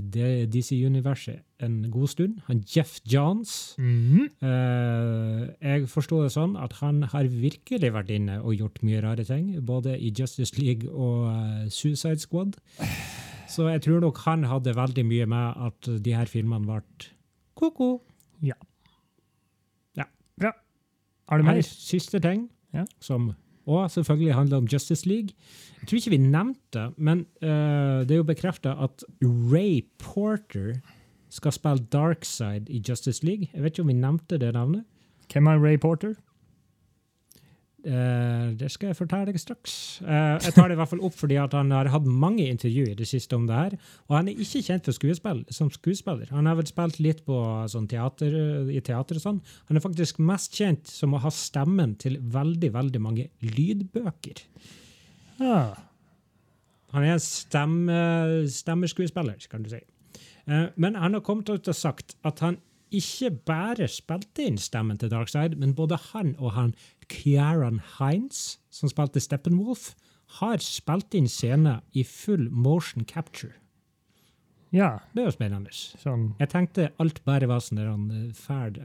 [0.49, 2.39] DC-universet en god stund.
[2.47, 3.75] Han Jeff Johns.
[3.79, 4.29] Mm -hmm.
[4.45, 9.25] uh, jeg forsto det sånn at han har virkelig vært inne og gjort mye rare
[9.25, 12.57] ting, både i Justice League og Suicide Squad.
[13.49, 16.83] Så jeg tror nok han hadde veldig mye med at de her filmene ble
[17.55, 18.01] ko-ko.
[20.41, 20.53] Bra.
[21.29, 21.59] Har du mer?
[21.59, 22.85] er siste ting, Ja.
[23.01, 23.35] som
[23.67, 25.29] og selvfølgelig handler om Justice League.
[25.81, 30.75] Jeg tror ikke vi nevnte det, men uh, det er jo bekrefta at Ray Porter
[31.31, 33.49] skal spille Darkside i Justice League.
[33.55, 34.85] Jeg vet ikke om vi nevnte det navnet.
[35.33, 36.15] Hvem er Ray Porter?
[37.85, 39.75] Eh, det skal jeg fortelle deg straks.
[40.01, 42.95] Eh, jeg tar det i hvert fall opp fordi at han har hatt mange intervjuer
[42.95, 43.77] i det siste om det her.
[44.09, 46.33] Og han er ikke kjent for skuespill, som skuespiller.
[46.33, 47.37] Han har vel spilt litt på
[47.69, 48.33] sånn teater,
[48.73, 49.43] i teater og sånn.
[49.69, 54.45] Han er faktisk mest kjent som å ha stemmen til veldig, veldig mange lydbøker.
[55.45, 55.75] Ah,
[56.95, 57.97] Han er en stemme,
[58.49, 59.81] stemmeskuespiller, kan du si.
[60.47, 62.61] Eh, men han har kommet ut og sagt at han
[62.95, 66.75] ikke bare spilte inn stemmen til Darkside, men både han og han
[67.09, 69.95] Kieran Hines, som spilte Steppenwolf,
[70.41, 73.53] har spilt inn scener i full motion capture.
[74.75, 75.71] ja, Det er jo spennende.
[75.71, 77.79] sånn Jeg tenkte alt bare var sånn
[78.11, 78.81] eh, fæl,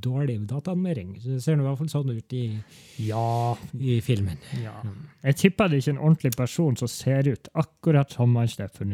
[0.00, 1.16] dårlig dataanmelding.
[1.24, 2.62] Det ser i hvert fall sånn ut i,
[2.98, 3.56] Ja.
[3.74, 4.38] i filmen.
[4.62, 4.76] ja.
[5.24, 8.92] Jeg tipper det er ikke en ordentlig person som ser ut akkurat som han Steffen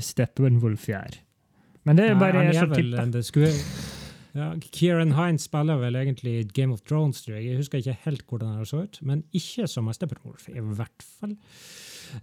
[0.00, 1.14] Steppenwolf gjør.
[1.84, 3.99] Men det er bare jeg som tipper.
[4.30, 7.50] Det ja, Kieran Hines spiller vel egentlig Game of Thrones, tror jeg.
[7.50, 11.36] Jeg husker ikke helt hvordan han så ut, men ikke som Steppenwolf, i hvert fall.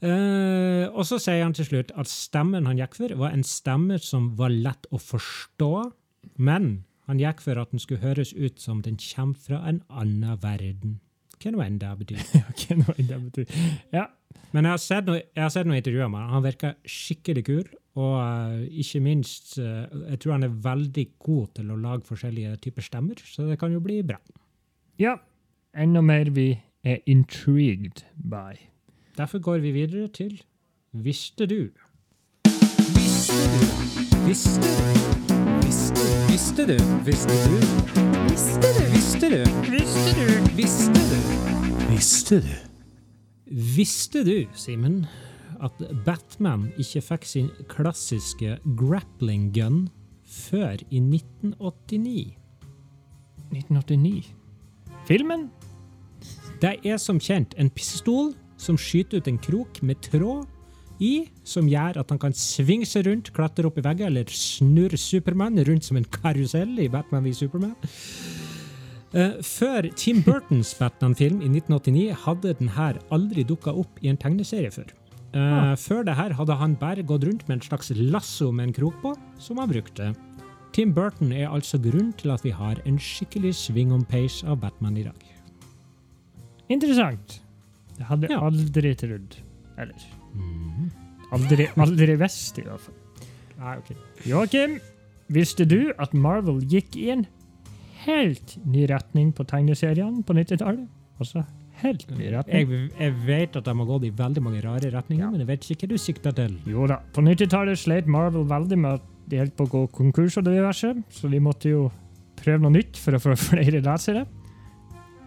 [0.04, 4.00] Uh, og så sier han til slutt at stemmen han gikk for, var en stemme
[4.04, 5.72] som var lett å forstå,
[6.40, 6.70] men
[7.08, 11.00] han gikk for at den skulle høres ut som den kommer fra en annen verden.
[11.48, 12.24] Hva nå enn det betyr.
[12.52, 13.60] Ok, nå enn det betyr.
[13.96, 14.08] Ja.
[14.52, 16.34] Men jeg har sett noe, jeg har sett noe intervjuer med han.
[16.36, 17.64] Han virker skikkelig kul.
[17.98, 22.60] Og uh, ikke minst, uh, jeg tror han er veldig god til å lage forskjellige
[22.68, 24.20] typer stemmer, så det kan jo bli bra.
[25.02, 25.18] ja.
[25.78, 28.58] Enda mer vi er intrigued by.
[29.18, 30.42] Derfor går vi videre til
[30.92, 31.70] Visste du?
[32.96, 34.26] Visste du?
[34.26, 35.17] Visste du?
[36.38, 36.78] Visste, du?
[37.04, 37.56] Visste du?
[38.30, 38.84] Visste du?
[38.94, 39.40] Visste du?
[39.72, 40.28] Visste du?
[40.56, 41.22] Visste du?
[41.90, 42.52] Visste du?
[43.50, 45.08] Visste du, Simen,
[45.66, 49.88] at Batman ikke fikk sin klassiske grappling gun
[50.30, 52.38] før i 1989?
[53.50, 54.30] 1989.
[55.10, 55.50] Filmen?
[56.62, 60.46] Det er som kjent en pistol som skyter ut en krok med tråd
[61.00, 64.98] i, som gjør at han kan svinge seg rundt, klatre opp i vegger eller snurre
[64.98, 67.76] Supermann rundt som en karusell i Batman v Superman.
[69.16, 74.18] Uh, før Tim Burtons Batman-film i 1989 hadde den her aldri dukka opp i en
[74.20, 74.90] tegneserie før.
[75.38, 78.74] Eh, Før det her hadde han bare gått rundt med en slags lasso med en
[78.74, 79.12] krok på,
[79.44, 80.14] som han brukte.
[80.74, 84.60] Tim Burton er altså grunnen til at vi har en skikkelig swing on pace av
[84.64, 85.20] Batman i dag.
[86.70, 87.42] Interessant.
[87.98, 88.42] Det hadde jeg Ja.
[88.48, 89.36] aldri trodd.
[89.78, 89.94] Eller
[91.36, 92.96] aldri, aldri visst, i hvert fall.
[93.58, 93.92] Nei, ok.
[94.30, 94.78] Joakim,
[95.34, 97.26] visste du at Marvel gikk i en
[98.06, 100.86] helt ny retning på tegneseriene på 90-tallet?
[101.20, 101.44] Altså
[101.82, 102.72] helt ny retning.
[102.72, 105.32] Jeg, jeg vet at de har gått i veldig mange rare retninger, Ja.
[105.34, 106.56] men jeg vet ikke hva du sikter til.
[106.70, 110.38] Jo da, på 90-tallet slet Marvel veldig med at de holdt på å gå konkurs
[110.40, 111.88] og diverse, så de måtte jo
[112.40, 114.24] prøve noe nytt for å få flere lesere.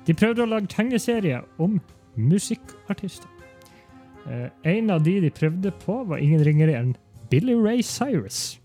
[0.07, 1.77] De prøvde å lage tegneserier om
[2.17, 3.29] musikkartister.
[4.31, 6.97] Eh, en av de de prøvde på, var ingen ringere enn
[7.31, 8.61] Billy Ray Cyrus.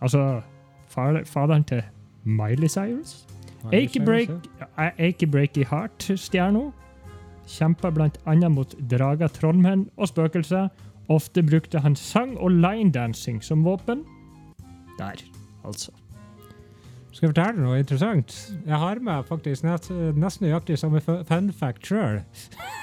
[0.00, 0.42] Altså
[0.88, 1.82] faderen til
[2.24, 3.26] Miley Cyrus.
[3.72, 4.30] Achy Break,
[5.30, 6.70] Breaky Heart-stjerna
[7.50, 8.48] kjempa bl.a.
[8.48, 10.70] mot drager, trollmenn og spøkelser.
[11.10, 14.04] Ofte brukte han sang og linedancing som våpen.
[14.98, 15.22] Der,
[15.64, 15.92] altså.
[17.12, 18.34] Skal jeg fortelle noe interessant?
[18.66, 22.20] Jeg har med faktisk nett, nesten nøyaktig samme fu- fun fact sjøl.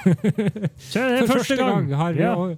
[0.78, 1.90] Se, det er første gang.
[1.96, 2.34] har Ja.
[2.36, 2.58] også-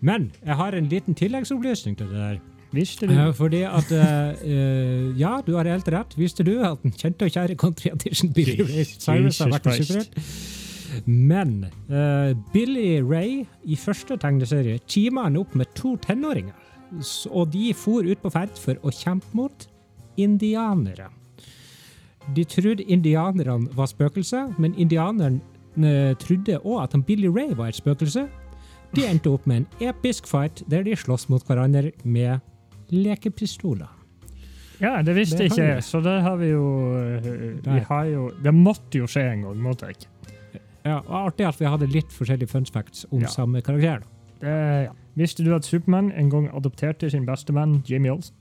[0.00, 2.38] Men jeg har en liten tilleggsopplysning til det der.
[2.72, 3.12] Visste du?
[3.14, 6.14] Eh, fordi at eh, Ja, du har helt rett.
[6.18, 9.84] Visste du at den kjente og kjære country edition Billy Ray Cyrus har vært en
[9.84, 11.06] superhelt?
[11.06, 16.54] Men uh, Billy Ray i første tegneserie teama han opp med to tenåringer.
[17.30, 19.66] Og de for ut på ferd for å kjempe mot
[20.20, 21.08] indianere.
[22.36, 25.40] De trodde indianerne var spøkelser, men indianerne
[25.78, 28.26] eh, trodde òg at han Billy Ray var et spøkelse.
[28.96, 32.40] De endte opp med en episk fight der de slåss mot hverandre med
[32.92, 33.88] lekepistoler.
[34.80, 37.24] Ja, det visste Det ikke jeg, så det har vi jo eh,
[37.66, 40.06] Vi har jo Det måtte jo skje en gang, måtte jeg.
[40.84, 43.26] Ja, og Artig at vi hadde litt forskjellige fun facts om Ja.
[43.32, 44.04] samme karakter.
[44.40, 44.52] Det,
[44.86, 44.92] ja.
[45.18, 48.36] Visste du at Supermann en gang adopterte sin beste venn Jimmy Olsen?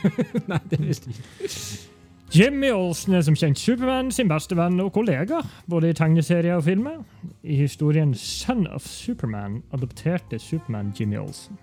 [0.50, 1.88] Nei, det visste jeg ikke.
[2.32, 6.64] Jimmy Olsen er som kjent Supermann sin beste venn og kollega, både i tegneserier og
[6.64, 7.02] filmer.
[7.44, 11.58] I historien Son of Superman adopterte Supermann Jimmy Olsen.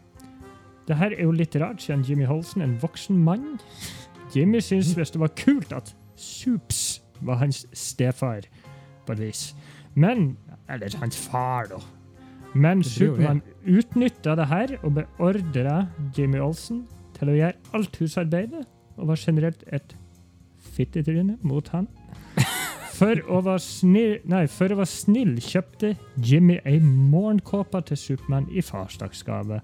[0.85, 3.57] Det her er jo litt rart, siden Jimmy Olsen er en voksen mann.
[4.35, 8.45] Jimmy syntes visst det var kult at Supes var hans stefar,
[9.07, 9.55] på et vis.
[9.95, 10.37] Men
[10.69, 11.81] Eller hans far, da.
[12.53, 13.41] Men Superman.
[13.41, 15.87] Supermann utnytta det her og beordra
[16.17, 16.85] Jimmy Olsen
[17.19, 18.65] til å gjøre alt husarbeidet,
[18.99, 19.95] og var generelt et
[20.75, 21.87] fittetryne mot han.
[22.99, 28.49] For å være snill, nei, for å være snill kjøpte Jimmy ei morgenkåpe til Supermann
[28.51, 29.61] i farsdagsgave.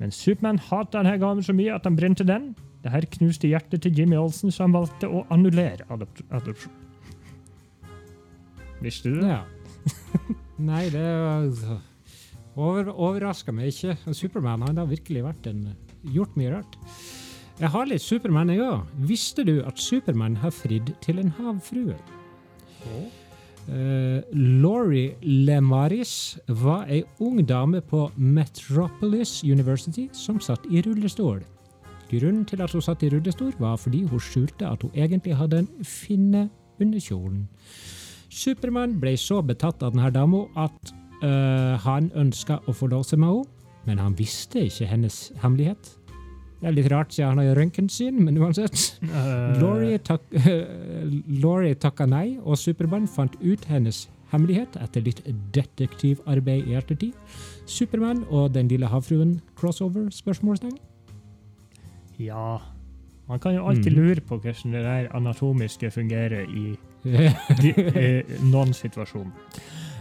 [0.00, 2.54] Men Supermann hata denne gaven så mye at han brente den.
[2.80, 6.32] Dette knuste hjertet til Jimmy Olsen, så han valgte å annullere adopsjonen.
[6.38, 6.72] adopsjon.
[8.80, 9.34] Visste du det?
[9.34, 9.42] Ja.
[10.70, 11.82] Nei, det var-
[12.58, 13.98] over, overraska meg ikke.
[14.16, 15.66] Supermann har virkelig vært en,
[16.02, 16.78] gjort mye rart.
[17.58, 18.90] Jeg har litt Supermann, jeg òg.
[19.08, 21.96] Visste du at Supermann har fridd til en havfrue?
[23.68, 31.42] Uh, Laurie Lemaris var ei ung dame på Metropolis University som satt i rullestol.
[32.08, 35.58] Grunnen til at hun satt i rullestol, var fordi hun skjulte at hun egentlig hadde
[35.64, 36.46] en finne
[36.80, 37.44] under kjolen.
[38.30, 43.57] Supermann ble så betatt av denne dama at uh, han ønska å forlose med henne,
[43.86, 45.94] men han visste ikke hennes hemmelighet.
[46.58, 48.98] Det er litt rart siden han har røntgen sin, men uansett.
[49.04, 49.60] Uh.
[49.60, 50.24] Laurie, tak
[51.42, 55.22] Laurie takka nei, og Supermann fant ut hennes hemmelighet etter litt
[55.54, 57.14] detektivarbeid i ettertid.
[57.68, 60.10] Supermann og Den lille havfruen crossover?
[60.10, 60.76] spørsmålstegn?
[62.18, 62.58] Ja.
[63.28, 63.98] Man kan jo alltid mm.
[63.98, 66.74] lure på hvordan det der anatomiske fungerer i
[67.08, 68.08] i, i
[68.42, 69.30] noen situasjon.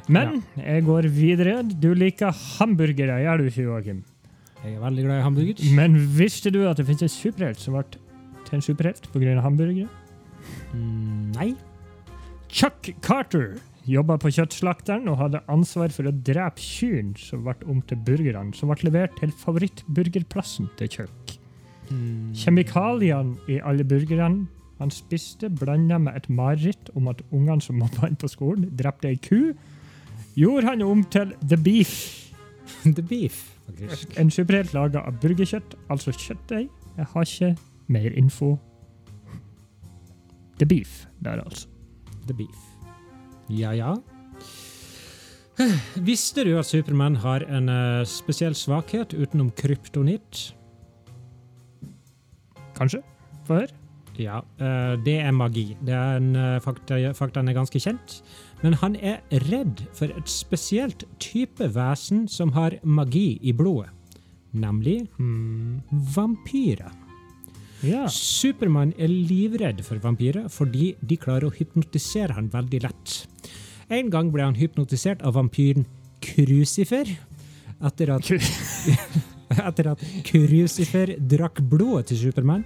[0.07, 1.61] Men jeg går videre.
[1.67, 4.03] Du liker hamburgere, gjør du ikke, Joakim?
[4.63, 5.63] Jeg er veldig glad i hamburger.
[5.77, 7.85] Men visste du at det finnes en superhelt som ble
[8.47, 9.39] til en superhelt pga.
[9.43, 9.87] hamburgere?
[10.73, 11.49] Mm, nei.
[12.47, 17.81] Chuck Carter jobba på kjøttslakteren og hadde ansvar for å drepe kyrne som ble om
[17.87, 21.37] til burgerne, som ble levert til favorittburgerplassen til Chuck.
[21.91, 27.79] Mm, Kjemikaliene i alle burgerne han spiste, blanda med et mareritt om at ungene som
[27.81, 29.53] mobba han på skolen, drepte ei ku,
[30.37, 31.93] gjorde han om til The Beef.
[32.97, 34.13] The beef, faktisk.
[34.19, 36.67] En superhelt laga av burgerkjøtt, altså kjøttdeig.
[36.97, 37.53] Jeg har ikke
[37.87, 38.57] mer info.
[40.59, 41.67] The Beef der, altså.
[42.27, 42.63] The beef.
[43.49, 43.95] Ja, ja.
[46.05, 50.51] Visste du at Supermann har en uh, spesiell svakhet utenom kryptonitt?
[52.77, 53.01] Kanskje?
[53.47, 53.86] Få høre.
[54.17, 55.75] Ja, eh, det er magi.
[55.85, 58.21] Det er en, eh, fakta, faktaen er ganske kjent.
[58.63, 63.89] Men han er redd for et spesielt type vesen som har magi i blodet.
[64.55, 65.81] Nemlig Hmm.
[65.91, 66.91] vampyrer.
[67.83, 68.07] Ja.
[68.07, 73.27] Supermann er livredd for vampyrer fordi de klarer å hypnotisere han veldig lett.
[73.89, 75.85] En gang ble han hypnotisert av vampyren
[76.19, 77.05] Crucifer.
[77.85, 78.23] Etter at,
[79.67, 82.65] etter at Crucifer drakk blodet til Supermann.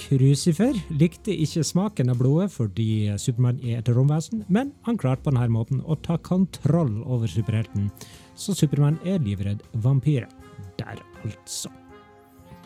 [0.00, 5.32] Crucifer likte ikke smaken av blodet fordi Supermann er et romvesen, men han klarte på
[5.32, 7.88] denne måten å ta kontroll over superhelten.
[8.36, 10.28] Så Supermann er livredd vampyrer.
[10.76, 11.72] Der, altså.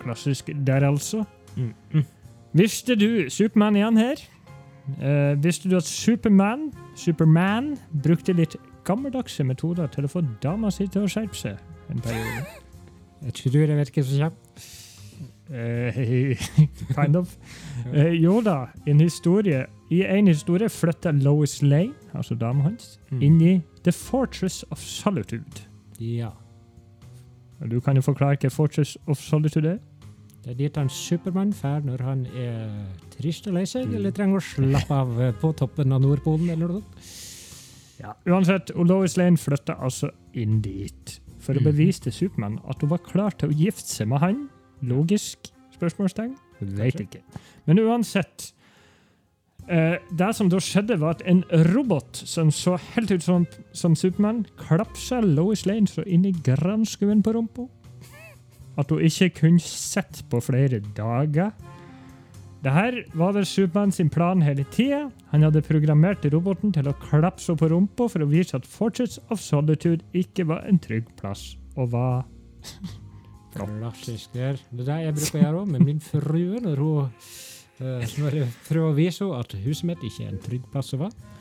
[0.01, 1.25] Klassisk der, altså.
[1.57, 1.73] Mm.
[1.95, 2.07] Mm.
[2.59, 4.25] Visste du Supermann igjen her?
[4.99, 8.57] Uh, visste du at Superman, Superman brukte litt
[8.89, 12.47] gammeldagse metoder til å få dama si til å skjerpe seg en periode?
[13.21, 14.69] Jeg tror jeg vet hva som kommer.
[15.53, 16.37] Eh,
[16.95, 17.37] kind of.
[17.93, 23.23] Uh, jo da, en historie, i en historie flytter Lois Lane, altså dama hans, Mm.
[23.23, 25.65] inn i The Fortress of Solitude.
[25.99, 26.31] Ja.
[27.69, 29.79] Du kan jo forklare hva Fortress of Solitude er?
[30.45, 32.71] Det er dit han Supermann drar når han er
[33.19, 33.95] trist og lei seg, Mm.
[33.97, 37.99] eller trenger å slappe av eh, på toppen av Nordpolen, eller noe sånt.
[38.01, 38.15] Ja.
[38.27, 41.65] Uansett, Lois Lane flytta altså inn dit for å Mhm.
[41.65, 44.49] bevise til Supermann at hun var klar til å gifte seg med han
[44.83, 45.51] Logisk?
[45.75, 46.35] Spørsmålstegn?
[46.61, 47.23] Vet ikke.
[47.65, 48.51] Men uansett
[49.69, 53.97] eh, Det som da skjedde, var at en robot som så helt ut som, som
[53.97, 57.69] Supermann, klapsa Lois Lane så inn i granskauen på rumpa
[58.81, 61.51] at hun ikke kunne sett på flere dager.
[62.61, 65.09] Det her var vel Supermann sin plan hele tida.
[65.33, 69.41] Han hadde programmert roboten til å klapse på rumpa for å vise at Fortress of
[69.41, 72.27] Solitude ikke var en trygg plass, og var
[73.55, 74.33] Klassisk.
[74.35, 77.09] Det er det jeg bruker å gjøre òg med min frue når hun
[77.81, 80.95] eh, når jeg prøver å vise henne at huset mitt ikke er en trygg plass
[80.95, 81.35] å være.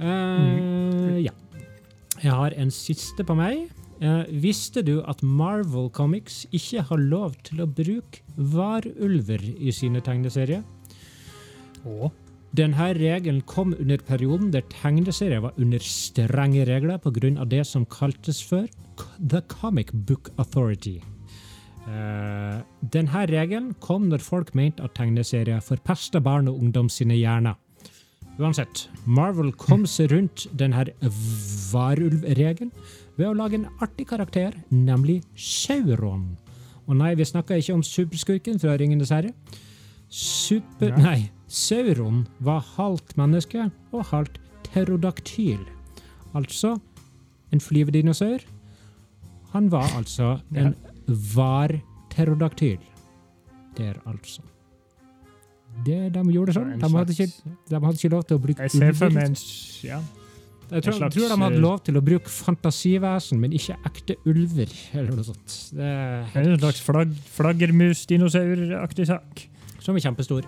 [0.00, 1.36] Eh, ja.
[2.20, 3.68] Jeg har en siste på meg.
[4.00, 10.00] Uh, visste du at Marvel Comics ikke har lov til å bruke varulver i sine
[10.00, 10.62] tegneserier?
[11.84, 12.08] Og?
[12.56, 17.44] Denne regelen kom under perioden der tegneserier var under strenge regler pga.
[17.44, 18.66] det som kaltes for
[19.20, 21.00] The Comic Book Authority.
[21.88, 22.60] Eh,
[22.92, 27.56] denne regelen kom når folk mente at tegneserier forpesta barn og ungdom sine hjerner.
[28.40, 30.86] Uansett, Marvel kom seg rundt denne
[31.72, 32.70] varulvregelen
[33.18, 36.38] ved å lage en artig karakter, nemlig Sauron.
[36.86, 39.34] Og nei, vi snakker ikke om superskurken fra Ringenes herre.
[40.08, 40.96] Super...
[40.96, 41.04] Nei.
[41.04, 41.20] Nei.
[41.50, 44.38] Sauron var halvt menneske og halvt
[44.68, 45.64] pterodaktyl.
[46.38, 46.76] Altså
[47.50, 48.44] en flyvedinosaur.
[49.52, 52.78] Han var altså en var-pterodaktyl.
[53.78, 54.42] Der, altså.
[55.86, 56.72] Det de gjorde sånn.
[56.80, 59.36] De hadde, ikke, de hadde ikke lov til å bruke Jeg ser for meg en
[59.86, 60.00] ja.
[60.70, 64.14] Jeg tror, slags, tror de hadde eh, lov til å bruke fantasivesen, men ikke ekte
[64.30, 64.74] ulver.
[64.94, 65.54] eller noe sånt.
[65.74, 69.46] Det er En slags flagg, flaggermusdinosauraktig sak.
[69.82, 70.46] Som er kjempestor.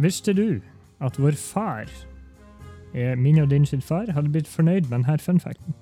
[0.00, 0.60] Visste du
[1.02, 1.86] at vår far,
[2.94, 5.74] eh, min og din sin far, hadde blitt fornøyd med denne fun facten?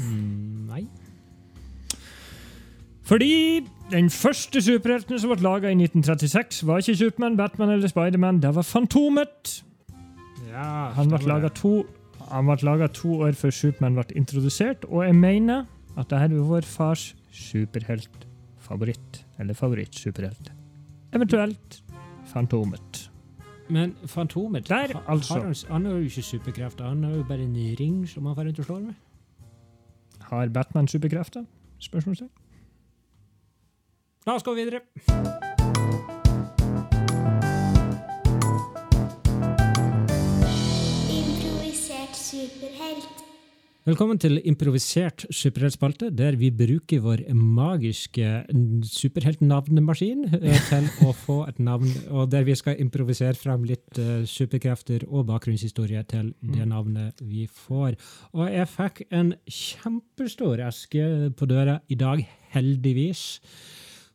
[0.00, 0.86] Mm, nei.
[3.04, 3.60] Fordi
[3.92, 8.54] den første superhelten som ble laga i 1936, var ikke Supermann, Batman eller Spiderman, det
[8.56, 9.64] var Fantomet.
[10.48, 11.82] Ja, Han ble laga to,
[12.94, 19.24] to år før Supermann ble introdusert, og jeg mener at dette er vår fars superheltfavoritt.
[19.38, 20.52] Eller favoritt-superhelt.
[21.14, 21.82] Eventuelt
[22.26, 23.10] Fantomet.
[23.68, 25.34] Men Fantomet Der, altså.
[25.34, 26.88] han, han har jo ikke superkrefter.
[26.88, 28.94] Han har jo bare en ring som han får rundt og slår med.
[30.20, 31.44] Har Batman superkrefter?
[31.78, 32.30] Spørsmålstegn.
[34.24, 34.78] La oss gå videre.
[41.12, 43.20] Improvisert superhelt.
[43.84, 48.46] Velkommen til improvisert superheltspalte, der vi bruker vår magiske
[48.88, 54.24] superheltnavnemaskin eh, til å få et navn, og der vi skal improvisere frem litt eh,
[54.24, 58.00] superkrefter og bakgrunnshistorie til det navnet vi får.
[58.32, 62.24] Og jeg fikk en kjempestor eske på døra i dag,
[62.56, 63.34] heldigvis.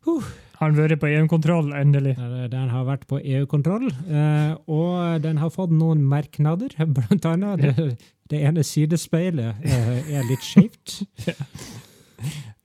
[0.07, 0.23] Huh.
[0.59, 2.17] Har han vært på EU-kontroll, endelig?
[2.51, 6.75] Den har vært på EU-kontroll, eh, og den har fått noen merknader.
[6.97, 7.87] Blant annet det,
[8.31, 10.99] det ene sidespeilet eh, er litt skjevt.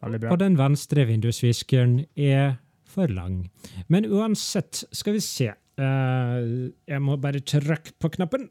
[0.04, 2.58] Og den venstre vindusviskeren er
[2.90, 3.46] for lang.
[3.88, 5.46] Men uansett, skal vi se.
[5.54, 6.48] Eh,
[6.90, 8.50] jeg må bare trykke på knappen.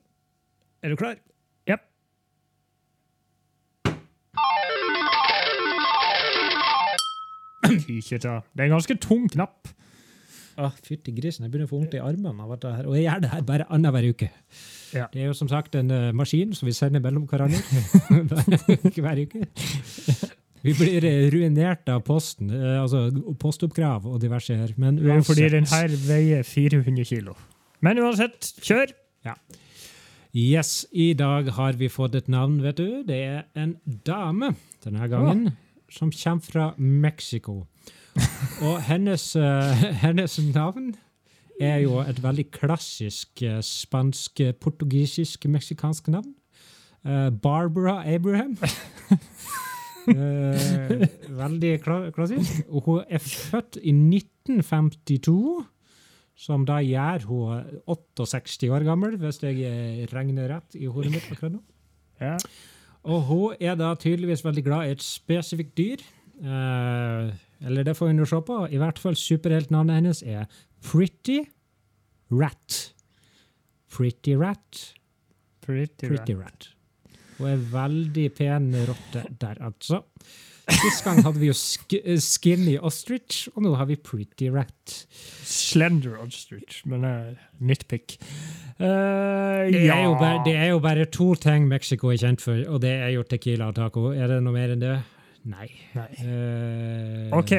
[0.82, 1.20] Er du klar?
[7.74, 7.96] Ja.
[7.98, 8.20] Ikke.
[8.22, 9.72] Det er en ganske tung knapp.
[10.54, 12.88] Å, fytti grisen, jeg begynner å få vondt i armene av dette her.
[12.90, 14.30] Og jeg gjør det her bare annenhver uke.
[14.94, 15.08] Ja.
[15.10, 17.58] Det er jo som sagt en uh, maskin som vi sender mellom hverandre
[19.04, 19.48] hver uke.
[20.64, 23.08] Vi blir eh, ruinert av posten, uh, altså
[23.42, 24.76] postoppkrav og diverse her.
[24.78, 27.36] Men Det er fordi den her veier 400 kilo.
[27.84, 28.94] Men uansett, kjør!
[30.34, 33.04] Yes, i dag har vi fått et navn, vet du.
[33.06, 35.52] Det er en dame denne gangen,
[35.94, 37.64] som kommer fra Mexico.
[38.62, 40.94] Og hennes, uh, hennes navn
[41.62, 46.34] er jo et veldig klassisk uh, spansk, eh, portugisisk, meksikansk navn.
[47.06, 48.58] Uh, Barbara Abraham.
[51.44, 52.66] Veldig kla klassisk.
[52.68, 55.64] Og hun er født i 1952.
[56.36, 61.54] Som da gjør hun 68 år gammel, hvis jeg regner rett i hodet mitt akkurat
[61.54, 61.62] nå.
[62.20, 62.38] Ja.
[63.04, 66.04] Og hun er da tydeligvis veldig glad i et spesifikt dyr.
[66.44, 67.34] Eh,
[67.64, 68.60] eller det får hun jo se på.
[68.72, 70.48] I hvert fall superheltnavnet hennes er
[70.84, 71.42] Pretty
[72.32, 72.94] Rat.
[73.92, 74.94] Pretty Rat.
[75.64, 76.72] Pretty, Pretty Rat.
[77.38, 80.04] Hun er veldig pen rotte der, altså.
[80.72, 84.94] Sist gang hadde vi jo sk Skinny Ostrich, og nå har vi Pretty Rat.
[85.44, 88.16] Slender ostrich, men uh, nitpick.
[88.80, 92.58] Uh, Det ja er, bare, det er jo bare to ting Mexico er kjent for,
[92.70, 94.10] og det er jo tequila og taco.
[94.16, 94.96] Er det noe mer enn det?
[95.52, 95.68] Nei.
[95.98, 96.08] Nei.
[96.24, 97.54] Uh, OK.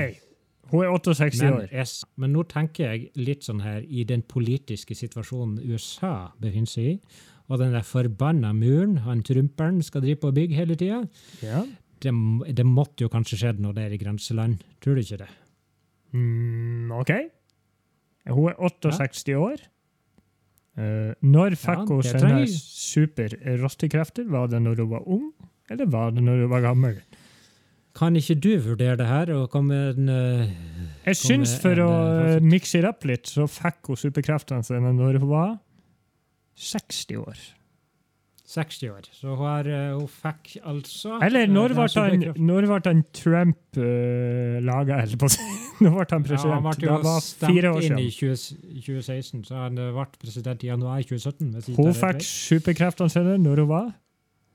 [0.73, 1.69] Hun er 68 Men, år.
[1.77, 1.87] jeg,
[2.17, 6.99] men nå tenker jeg litt sånn her i den politiske situasjonen USA befinner seg i,
[7.53, 11.03] og den der forbanna muren han trumperen skal drive på og bygge hele tida,
[11.45, 11.61] Ja.
[12.05, 12.13] Det,
[12.61, 14.61] det måtte jo kanskje skjedd noe der i grenseland.
[14.85, 15.31] Tror du ikke det?
[16.15, 17.13] Mm, OK.
[18.31, 18.59] Hun er
[18.95, 19.65] 68 år.
[20.75, 24.27] Uh, når fikk Ja, hun det sine super-rottekrefter?
[24.31, 25.29] Var det når hun var ung,
[25.71, 26.97] eller var det når hun var gammel?
[27.95, 30.49] Kan ikke du vurdere det her og komme en Uh,
[31.07, 31.91] Jeg syns for en, å
[32.35, 35.53] eh, mikse det opp litt, så fikk hun superkreftene sine når hun var
[36.59, 37.45] 60 år.
[38.45, 39.07] 60 år?
[39.13, 43.01] Så hun, har, eh, hun fikk altså Eller eh, når ble han, når ble han
[43.17, 45.47] Trump uh, laga, eller på å si?
[45.81, 48.59] Når ble han Ja, han ble det jo var stemt fire år inn i 20,
[48.85, 51.79] 2016, så han eh, ble president i januar 2017.
[51.79, 53.89] Hun fikk superkreftene sine når hun var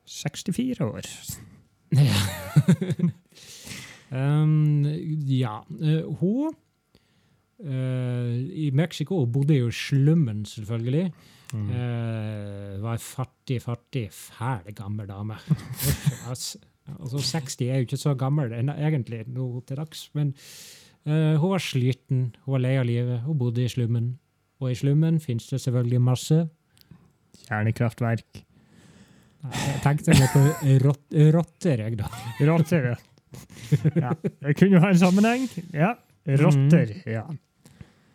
[0.09, 1.09] 64 år.
[4.09, 4.85] Um,
[5.25, 5.59] ja.
[5.69, 6.53] Uh, hun
[7.65, 11.09] uh, I Mexico bodde jo i slummen, selvfølgelig.
[11.49, 11.69] Mm.
[11.73, 15.39] Uh, var ei fattig, fattig, fæl gammel dame.
[16.89, 20.31] Altså, 60 er jo ikke så gammel egentlig nå til dags, men
[21.05, 24.15] uh, hun var sliten, hun var lei av livet, hun bodde i slummen.
[24.57, 26.39] Og i slummen finnes det selvfølgelig masse
[27.43, 28.41] Kjernekraftverk.
[29.53, 30.41] Jeg tenkte litt på
[30.83, 31.05] rott,
[31.37, 32.09] rotter, jeg, da.
[32.49, 32.97] Rotter, ja.
[33.93, 34.15] ja.
[34.17, 35.45] Det kunne jo ha en sammenheng.
[35.73, 35.93] Ja.
[36.41, 37.23] Rotter, ja.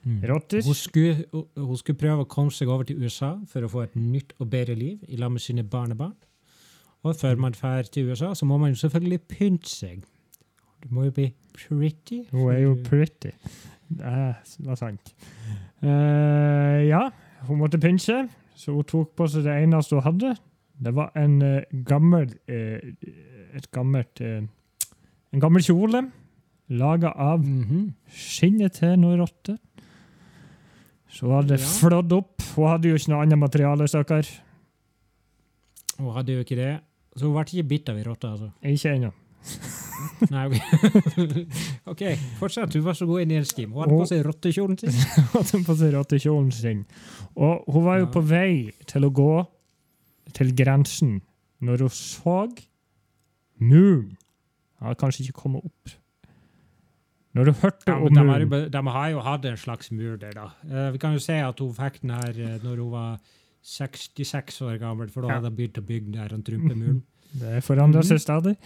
[0.04, 0.62] Rotter.
[0.64, 1.24] Hun skulle,
[1.56, 4.50] hun- skulle prøve å komme seg over til USA for å få et nytt og
[4.50, 6.14] bedre liv i lag med sine barnebarn.
[7.04, 10.04] Og før man drar til USA, så må man jo selvfølgelig pynte seg.
[10.82, 12.22] Du må jo bli pretty.
[12.32, 13.30] Hun er jo pretty.
[13.88, 15.14] Det var sant.
[15.82, 17.10] Uh, ja,
[17.48, 20.34] hun måtte pynte, så hun tok på seg det eneste hun hadde.
[20.84, 22.78] Det var en uh, gammel uh,
[23.54, 26.00] Et gammelt En gammel kjole
[26.74, 27.92] laga av Mhm.
[28.10, 29.58] skinnet til noen rotter.
[31.14, 31.66] Så hun hadde Ja.
[31.78, 32.42] flådd opp.
[32.56, 34.26] Hun hadde jo ikke noe annet materiale, stakkar.
[35.98, 36.72] Hun hadde jo ikke det.
[37.16, 38.50] Så hun ble ikke bitt av ei rotte, altså.
[38.66, 39.12] Ikke ennå.
[40.32, 40.56] Nei, ok.
[41.92, 42.02] ok,
[42.40, 42.74] fortsett.
[42.74, 43.70] Hun var så god i nedskim.
[43.74, 44.90] Hun hadde på seg rottekjolen sin.
[45.36, 46.80] hadde på seg rottekjolen sin.
[47.36, 48.10] Og hun var jo Ja.
[48.16, 49.30] på vei til å gå
[50.34, 51.20] til grensen
[51.62, 52.38] når hun så
[53.60, 54.16] muren.
[54.80, 55.94] Hun hadde kanskje ikke kommet opp.
[57.34, 60.32] Når du hørte Ja, om de, har de har jo hatt en slags mur der,
[60.36, 60.44] da.
[60.64, 63.18] Uh, vi kan jo se at hun fikk den her uh, når hun var
[63.64, 65.34] 66 år gammel, for da Ja.
[65.40, 67.02] hadde de begynt å bygge den her trumpemuren.
[67.34, 68.08] Det forandrer Mhm.
[68.12, 68.56] seg stadig.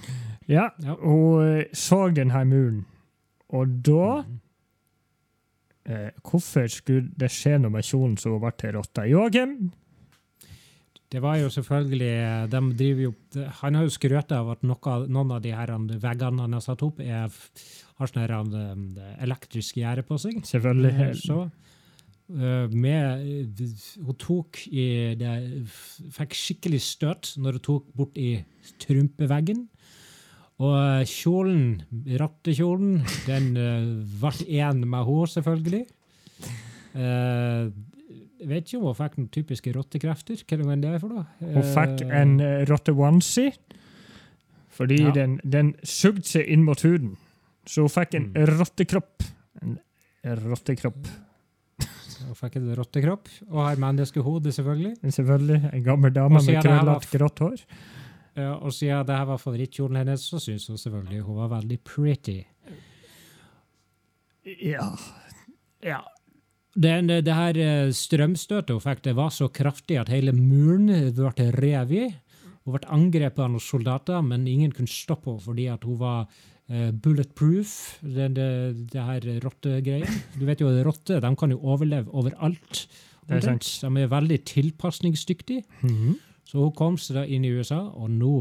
[0.49, 0.95] Ja, Ja.
[1.01, 2.85] hun eh, så denne muren.
[3.49, 4.41] Og da Mhm.
[5.87, 9.07] eh, Hvorfor skulle det skje noe med kjolen som hun ble til rotta?
[9.09, 9.73] Joakim?
[11.11, 13.15] Det var jo selvfølgelig de driver jo,
[13.63, 16.83] Han har jo skrøt av at noe, noen av de her veggene han har satt
[16.83, 17.29] opp, er,
[17.99, 18.35] har sånne her,
[18.73, 18.85] um,
[19.25, 20.39] elektriske gjerde på seg.
[20.47, 20.93] Selvfølgelig.
[21.09, 21.39] Eh, Så
[22.31, 25.33] eh, med, eh, Hun tok i det,
[26.15, 28.45] Fikk skikkelig støt når hun tok bort i
[28.85, 29.67] trumpeveggen.
[30.59, 31.85] Og kjolen,
[32.19, 35.85] rattekjolen, den ble én med henne, selvfølgelig.
[36.99, 37.71] Uh,
[38.43, 40.43] vet ikke om hun fikk noen typiske rottekrefter.
[40.43, 41.27] Hva er det for noe?
[41.39, 43.53] Hun fikk en uh, rotte-onesie
[44.79, 45.11] fordi Ja.
[45.11, 47.17] den, den sugde seg inn mot huden.
[47.69, 48.47] Så hun fikk en Mm.
[48.59, 49.25] rottekropp.
[49.63, 51.09] En rottekropp.
[52.19, 54.97] Hun fikk en rottekropp, og har menneskehode, selvfølgelig.
[55.15, 57.63] Selvfølgelig en gammel dame med det krøllete, grått hår.
[58.39, 61.79] Ja, og siden det her var favorittkjolen hennes, så syns hun selvfølgelig hun var veldig
[61.85, 62.45] pretty.
[64.65, 64.87] Ja.
[65.85, 66.01] ja.
[66.79, 71.49] Den, det her eh, strømstøtet hun fikk, det var så kraftig at hele muren ble
[71.59, 72.13] revet i.
[72.65, 76.27] Hun ble angrepet av noen soldater, men ingen kunne stoppe henne fordi at hun var
[76.69, 78.49] bulletproof, det, det,
[78.93, 80.09] det her rottegreia.
[80.37, 82.83] Du vet jo, rotter de kan jo overleve overalt.
[83.29, 83.57] Det er.
[83.61, 85.65] De er veldig tilpasningsdyktige.
[85.83, 86.19] Mhm.
[86.49, 88.37] Så hun kom seg da inn i USA, og nå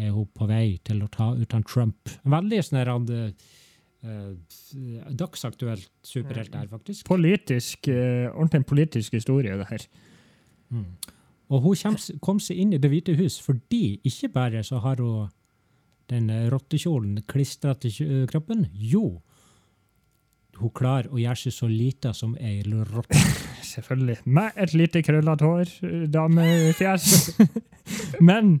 [0.00, 2.12] er hun på vei til å ta ut han Trump.
[2.24, 4.30] Veldig sånn her, uh,
[5.12, 7.04] dagsaktuelt superhelt der, faktisk.
[7.08, 9.86] Politisk, eh, ordentlig en politisk historie, det her.
[11.52, 15.28] Og hun kom seg inn i Det hvite hus fordi ikke bare så har hun
[16.10, 19.20] den eh, rottekjolen klistra til kroppen, jo,
[20.60, 23.18] hun klarer å gjøre seg så lita som ei rotte.
[23.74, 24.20] Selvfølgelig.
[24.30, 27.08] Med et lite krøllete hår, eh, damefjes.
[28.28, 28.60] Men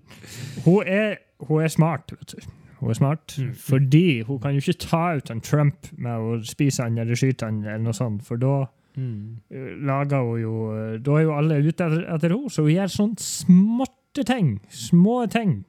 [0.64, 2.48] hun er, hun er smart, vet du.
[2.80, 3.52] Hun er smart, Mm.
[3.56, 7.46] fordi hun kan jo ikke ta ut en Trump med å spise han eller skyte
[7.46, 8.64] han, eller noe sånt, for da
[8.94, 9.40] Mm.
[9.50, 12.70] eh, lager hun jo eh, Da er jo alle ute etter, etter henne, så hun
[12.76, 15.64] gjør sånne småtte ting, små ting,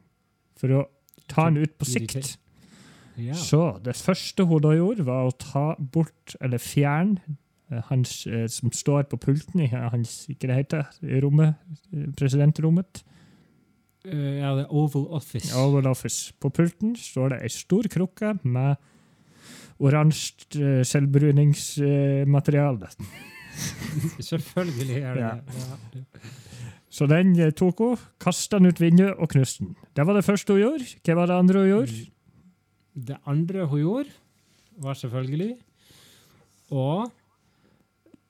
[0.60, 0.82] for å
[1.28, 2.38] ta han ut på sikt.
[3.18, 3.34] Ja.
[3.34, 7.18] Så det første hun da gjorde, var å ta bort, eller fjerne,
[7.72, 11.56] eh, hans, eh, som står på pulten i hans hva det heter, i rommet,
[11.94, 13.04] eh, presidentrommet.
[14.06, 15.50] Ja, det er Oval Office.
[15.58, 16.34] Oval Office.
[16.40, 18.76] På pulten står det ei stor krukke med
[19.80, 22.88] oransje selvbruningsmateriale.
[24.30, 25.32] Selvfølgelig er det Ja.
[25.94, 26.06] det.
[26.90, 29.76] Så den eh, tok hun, kasta den ut vinduet og knuste den.
[29.96, 30.90] Det var det første hun gjorde.
[31.04, 32.02] Hva var det andre hun gjorde?
[32.96, 34.14] Det andre hun gjorde,
[34.80, 35.54] var selvfølgelig
[36.72, 36.90] å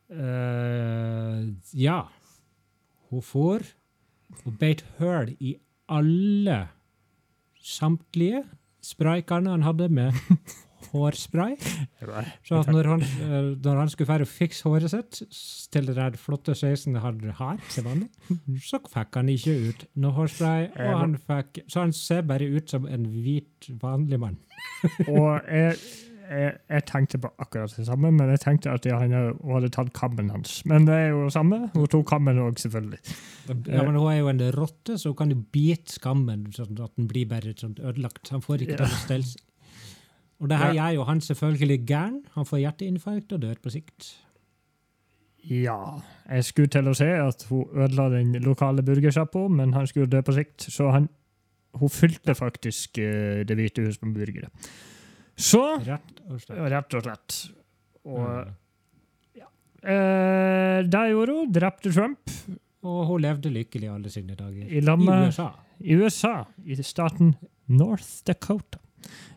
[0.09, 1.41] eh,
[1.77, 1.99] Ja.
[3.11, 3.61] Hun for
[4.45, 5.55] og beit høl i
[5.87, 6.65] alle
[7.61, 8.41] samtlige
[8.85, 10.17] spraykanner han hadde med
[10.95, 11.55] hårspray.
[12.47, 15.21] Så når han, eh, når han skulle fære å fikse håret sitt
[15.73, 18.09] til det der flotte sveisen han har, til vanlig,
[18.69, 22.71] så fikk han ikke ut noe hårspray, og han fikk, så han ser bare ut
[22.71, 24.41] som en hvit, vanlig mann.
[25.09, 25.77] Og jeg,
[26.29, 29.91] jeg, jeg tenkte på akkurat det samme, men jeg tenkte at ja, hun hadde tatt
[29.97, 30.59] kammen hans.
[30.69, 31.59] Men det er jo det samme.
[31.73, 33.01] Hun tok kammen òg, selvfølgelig.
[33.49, 36.95] Ja, men Hun er jo en rotte, så hun kan jo bite skammen sånn at
[36.97, 38.29] den blir bare sånn ødelagt.
[38.33, 39.43] Han får ikke til å stelle seg.
[40.39, 40.87] Og det her Ja.
[40.89, 42.21] gjør jo han selvfølgelig gæren.
[42.33, 44.15] Han får hjerteinfarkt og dør på sikt.
[45.49, 50.09] Ja, jeg skulle til å si at hun ødela den lokale burgersjappa, men han skulle
[50.09, 51.07] dø på sikt, så han,
[51.75, 54.49] hun fylte faktisk uh, Det hvite hus med burgere.
[55.37, 56.59] Så Rett og slett.
[56.71, 57.39] Rett og slett.
[58.05, 58.53] Og Mm.
[59.91, 61.51] eh, det gjorde hun.
[61.53, 62.31] Drepte Trump
[62.83, 64.65] Og hun levde lykkelig alle sine dager.
[64.69, 65.49] i lag I USA.
[65.81, 67.35] i USA, i staten
[67.67, 68.79] North Dakota.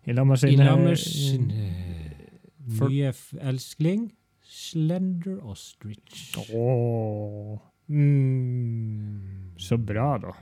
[0.04, 4.12] I lag med I sine sin eh, nye elskling
[4.48, 6.36] Slender Ostrich.
[6.54, 7.58] Oh.
[7.88, 9.52] Mm.
[9.56, 10.34] så bra, da.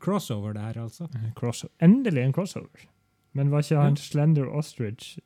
[0.00, 1.08] Crossover, det her, altså.
[1.36, 2.88] Cross Endelig en crossover.
[3.32, 4.02] Men var ikke han Ja.
[4.02, 5.18] Slender Ostrich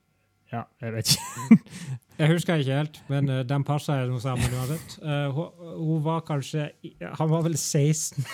[0.52, 1.58] Ja, jeg vet ikke.
[2.18, 4.94] Jeg husker ikke helt, men uh, de passer noe sammen uansett.
[5.02, 6.70] Uh, hun, hun var kanskje
[7.18, 8.24] Han var vel 16.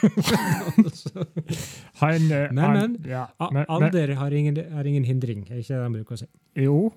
[2.00, 5.84] Han, men, Men, han, ja, men, Alder har ingen, er ingen hindring, er ikke det
[5.84, 6.26] de bruker å si.
[6.56, 6.90] Jo.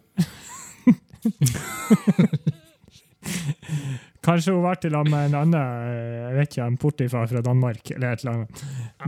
[4.23, 7.41] Kanskje hun ble i lag med en annen eh, jeg vet ikke, en portifar fra
[7.43, 8.51] Danmark eller et eller annet.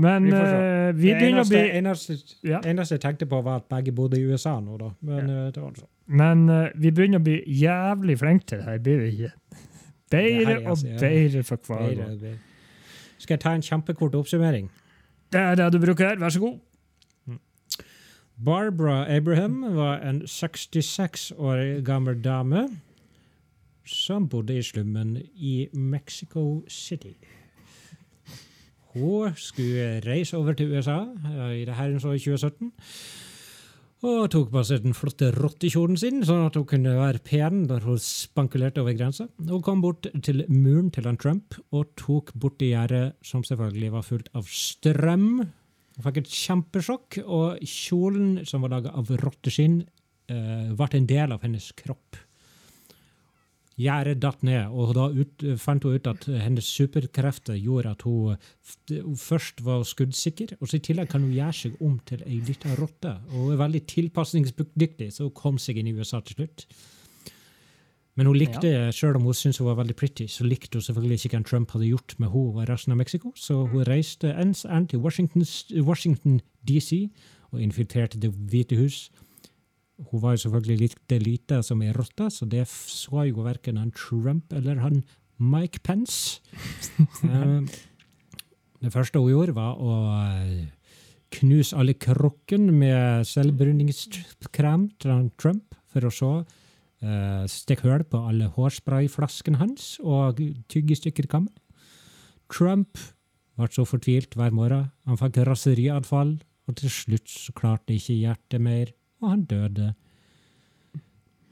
[0.03, 0.55] Men vi får se.
[0.55, 2.13] eh, vi begynner å bli eneste,
[2.47, 2.59] Ja.
[2.67, 4.89] eneste jeg tenkte på, var at begge bodde i USA nå, da.
[5.07, 5.35] Men ja.
[5.55, 5.71] det var.
[6.05, 9.31] Men uh, vi begynner å bli jævlig flinke til det her, blir vi ikke?
[10.15, 12.13] Bedre og altså, bedre for hver gang.
[13.17, 14.71] Skal jeg ta en kjempekort oppsummering?
[15.31, 16.07] Det er det du bruker.
[16.07, 16.19] her.
[16.19, 16.59] Vær så god.
[18.45, 22.67] Barbara Abraham var en 66 år gammel dame
[23.85, 27.13] som bodde i slummen i Mexico City.
[28.93, 32.73] Hun skulle reise over til USA eh, i det herrens år 2017.
[34.03, 37.85] Og tok på seg den flotte rottekjolen sin, sånn at hun kunne være pen når
[37.87, 39.29] hun spankulerte over grensa.
[39.39, 44.05] Hun kom bort til muren til han Trump og tok borti gjerdet, som selvfølgelig var
[44.05, 45.29] fullt av strøm.
[45.95, 49.85] Hun fikk et kjempesjokk, og kjolen, som var laga av rotteskinn,
[50.27, 52.19] eh, ble en del av hennes kropp.
[53.75, 58.37] Gjerdet datt ned, og da ut, fant hun ut at hennes superkrefter gjorde at hun,
[59.19, 62.71] først var skuddsikker, og så i tillegg kan hun gjøre seg om til ei lita
[62.79, 63.17] rotte.
[63.33, 66.63] Og hun er veldig tilpasningsdyktig, så hun kom seg inn i USA til slutt.
[68.15, 71.19] Men hun likte, selv om hun syntes hun var veldig pretty, så likte hun selvfølgelig
[71.19, 74.63] ikke hva Trump hadde gjort med henne og resten av Mexico, så hun reiste ens
[74.63, 75.43] ærend til Washington,
[75.83, 77.09] Washington DC
[77.51, 79.09] og infiltrerte Det hvite hus.
[79.95, 83.93] Hun var jo selvfølgelig like lite som ei rotte, så det så jo verken han
[83.95, 85.03] Trump eller han
[85.37, 86.41] Mike Pence.
[87.25, 87.61] Eh,
[88.83, 90.67] det første hun gjorde, var å eh,
[91.35, 98.19] knuse alle krukkene med selvbruningskrem til han Trump, for å så uh, stikke hull på
[98.29, 100.41] alle hårsprayflaskene hans og
[100.71, 101.53] tygge i stykker kammen.
[102.51, 102.99] Trump
[103.55, 104.89] ble så fortvilt hver morgen.
[105.07, 106.35] Han fikk raserianfall,
[106.67, 108.91] og til slutt så klarte ikke hjertet mer,
[109.21, 109.93] og han døde.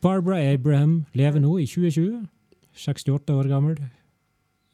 [0.04, 2.26] Barbara Abraham lever nå i 2020,
[2.76, 3.78] 68 år gammel.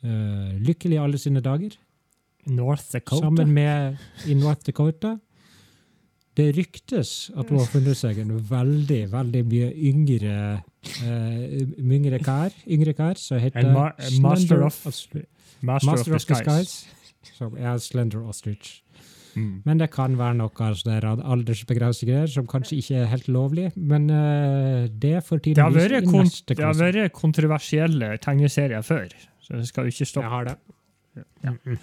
[0.03, 1.75] Uh, lykkelig i alle sine dager,
[2.47, 3.19] North Dakota.
[3.27, 5.17] sammen med i North Dakota.
[6.37, 10.35] Det ryktes at hun har funnet seg en veldig, veldig mye yngre
[11.03, 13.89] uh, yngre kar, yngre kar som heter ma
[14.23, 15.25] master of, Ostri-
[15.61, 16.45] master Master of of Disguise.
[16.47, 18.79] Disguise, som er Slender Ostrich.
[19.35, 19.61] Mm.
[19.65, 23.67] Men det kan være noe der aldersbegrensninger som kanskje ikke er helt lovlig.
[23.75, 26.87] Men uh, det får Det tiden vise i neste neste det har klasse.
[26.87, 29.11] vært kontroversielle tegneserier før,
[29.43, 30.57] så det skal jo ikke Jeg har det.
[31.43, 31.51] Ja.
[31.51, 31.77] Mm, mm.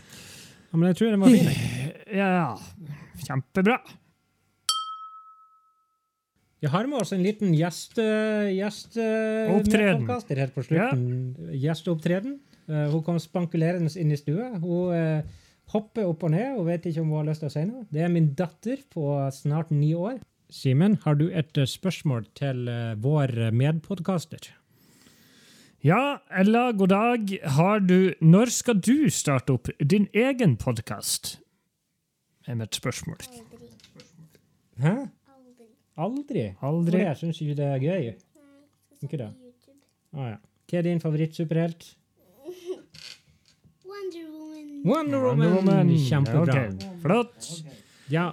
[0.66, 1.47] Ja, men jeg tror den var fin.
[1.53, 1.94] jeg.
[2.16, 2.57] Ja,
[3.26, 3.78] kjempebra.
[6.61, 8.97] Vi har med oss en liten gjest, gjest
[10.40, 11.36] her på slutten.
[11.53, 12.38] Gjesteopptreden.
[12.66, 14.49] Uh, hun kom spankulerende inn i stua.
[14.59, 15.36] Hun eh,
[15.74, 17.86] hopper opp og ned og vet ikke om hun har lyst til å si noe.
[17.92, 20.20] Det er min datter på snart ni år.
[20.52, 24.52] Simen, har du et eh, spørsmål til eh, vår medpodkaster?
[25.86, 27.32] Ja, Ella, god dag.
[27.58, 31.36] Har du Når skal du starte opp din egen podkast?
[32.46, 33.18] er mitt spørsmål.
[33.26, 33.68] Aldri.
[34.78, 34.92] Hæ?
[35.34, 35.66] Aldri.
[35.96, 36.42] Aldri?
[36.62, 36.92] Aldri.
[36.92, 38.08] For jeg syns ikke det er gøy.
[38.14, 38.52] Nei,
[38.96, 39.30] skal Ikke det.
[40.14, 40.36] Ah, ja.
[40.66, 41.88] Hva er din favorittsuperhelt?
[44.87, 45.18] Wonder.
[45.26, 45.91] Wonder Woman!
[45.99, 46.43] Kjempebra.
[46.47, 46.93] Okay.
[47.03, 47.49] Flott.
[48.12, 48.30] Ja,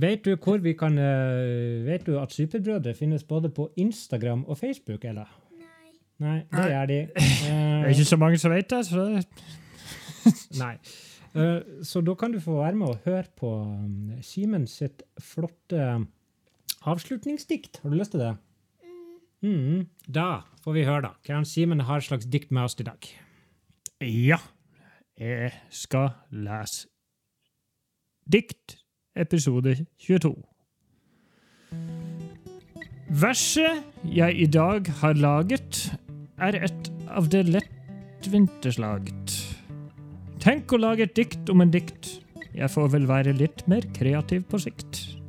[0.00, 4.58] vet du hvor vi kan eh, Vet du at Superbrødre finnes både på Instagram og
[4.58, 5.28] Facebook, eller?
[6.20, 6.40] Nei.
[6.40, 6.98] Nei, det er gjør de.
[7.16, 8.82] Det er ikke så mange som vet det.
[8.86, 9.06] så
[10.64, 10.74] nei.
[11.30, 15.84] Uh, så da kan du få være med og høre på um, Simen sitt flotte
[16.80, 17.80] avslutningsdikt.
[17.82, 18.34] Har du lyst til det?
[19.40, 19.86] Mm.
[20.08, 21.12] Da får vi høre, da.
[21.24, 23.10] Hva Simen har slags dikt med oss i dag.
[24.04, 24.40] Ja,
[25.20, 26.88] jeg skal lese
[28.30, 28.78] dikt,
[29.18, 30.32] episode 22.
[33.20, 35.82] Verset jeg i dag har laget,
[36.38, 39.36] er et av det lettvinte slaget.
[40.40, 42.14] Tenk å lage et dikt om en dikt.
[42.54, 45.19] Jeg får vel være litt mer kreativ på sikt.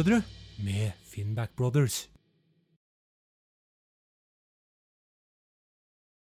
[0.00, 0.22] Superbrødre
[0.58, 2.10] med Finnback Brothers.